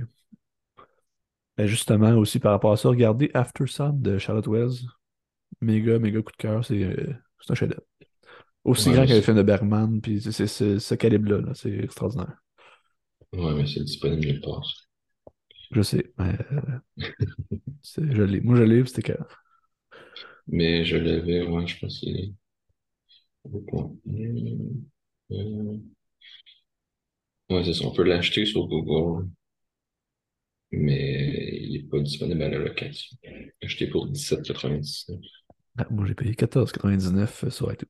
[1.57, 4.75] Ben justement, aussi par rapport à ça, regardez After Sun de Charlotte Wells.
[5.61, 6.65] Méga, méga coup de cœur.
[6.65, 7.13] C'est euh,
[7.49, 7.83] un chef-d'œuvre.
[8.65, 11.41] Aussi Ouais, grand que le film de Bergman, puis c'est ce calibre-là.
[11.41, 11.53] là.
[11.55, 12.37] C'est extraordinaire.
[13.33, 14.63] ouais, mais c'est disponible nulle part.
[15.71, 16.11] Je sais.
[16.17, 16.79] mais, euh,
[17.81, 18.41] c'est- je l'ai.
[18.41, 19.43] Moi, je l'ai, c'était cœur.
[20.47, 22.33] Mais je l'avais, ouais, je pense qu'il est
[23.43, 23.91] au point.
[25.31, 25.79] Euh,
[27.49, 27.85] Ouais, c'est ça.
[27.87, 29.27] On peut l'acheter sur Google,
[30.71, 33.17] mais il n'est pas disponible à la location.
[33.63, 35.19] Acheté pour 17,99.
[35.77, 37.87] Ah, moi, j'ai payé 14,99 sur iTunes.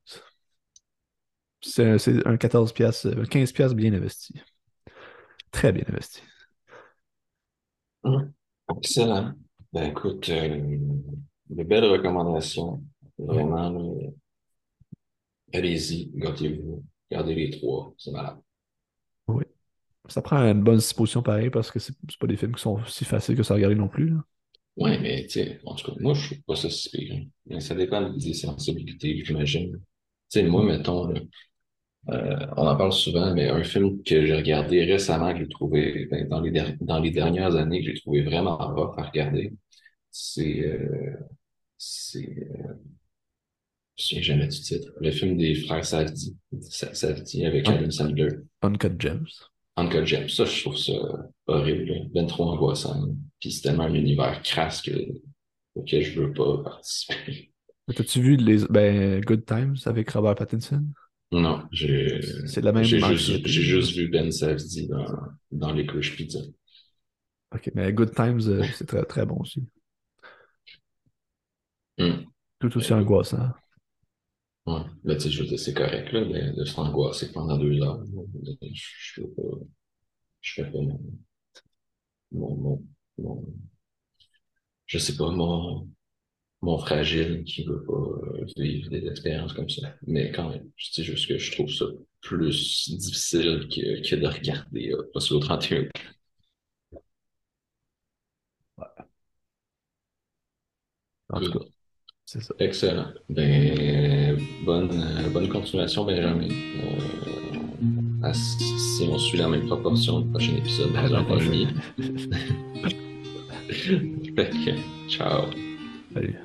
[1.60, 4.34] C'est un, c'est un 14 piastres, euh, 15 piastres bien investi.
[5.50, 6.22] Très bien investi.
[8.04, 8.32] Hum,
[8.70, 9.34] Excellent.
[9.72, 10.78] Ben écoute, euh,
[11.50, 12.82] de belles recommandations.
[13.18, 14.10] Vraiment, là,
[15.52, 16.84] allez-y, gâtez-vous.
[17.10, 18.38] Regardez les trois, c'est malade.
[19.28, 19.44] Oui.
[20.08, 23.04] Ça prend une bonne disposition pareil parce que c'est pas des films qui sont si
[23.06, 24.10] faciles que ça à regarder non plus.
[24.10, 24.24] là.
[24.76, 27.14] Ouais, mais tu sais, en tout cas, moi, je trouve pas ça si pire.
[27.16, 27.24] hein.
[27.46, 29.72] Mais ça dépend des sensibilités, j'imagine.
[30.30, 31.20] Tu sais, moi, mettons, là,
[32.10, 36.06] Euh, on en parle souvent, mais un film que j'ai regardé récemment, que j'ai trouvé,
[36.10, 39.52] ben, dans les, dans les dernières années, que j'ai trouvé vraiment rough à regarder,
[40.10, 41.16] c'est, euh,
[41.78, 42.28] c'est,
[42.60, 42.74] euh,
[43.98, 47.90] je me souviens jamais du titre, le film des frères Safdie, Sa- Safdie avec Adam
[47.90, 48.28] Sandler.
[48.62, 49.26] Uncut Gems.
[49.78, 50.94] Uncle James, ça, je trouve ça
[51.46, 53.08] horrible, ben trop angoissant.
[53.40, 54.90] Puis c'est tellement un univers crasse que,
[55.74, 57.52] auquel je veux pas participer.
[57.88, 60.84] Mais T'as-tu vu les ben, Good Times avec Robert Pattinson?
[61.32, 63.16] Non, j'ai, C'est la même j'ai anxiété.
[63.16, 65.06] juste, j'ai juste vu Ben Safdie dans,
[65.52, 66.38] dans les couches pizza.
[67.54, 69.62] Ok, mais Good Times, euh, c'est très, très bon aussi.
[71.98, 72.24] Hmm.
[72.58, 73.50] Tout aussi Euh, angoissant.
[74.66, 74.80] Ouais.
[75.04, 77.80] Mais tu sais, je veux dire, c'est correct, là, de, de se angoisser pendant deux
[77.82, 78.02] heures.
[78.74, 79.42] Je, pas,
[80.40, 81.00] je fais pas mon,
[82.32, 82.82] mon, mon,
[83.18, 83.44] mon-
[84.86, 85.88] je sais pas, mon,
[86.62, 89.94] mon fragile qui veut pas euh, vivre des expériences comme ça.
[90.06, 91.86] Mais quand même, c'est juste que je trouve ça
[92.22, 95.88] plus difficile que, que de regarder euh, Oslo 31.
[101.28, 101.64] En tout cas,
[102.26, 102.54] c'est ça.
[102.58, 103.06] Excellent.
[103.30, 105.02] Ben, bonne,
[105.32, 106.48] bonne continuation, Benjamin.
[108.24, 111.22] Euh, si on suit la même proportion, le prochain épisode, dans un
[114.36, 115.46] que, ciao.
[116.12, 116.36] Salut.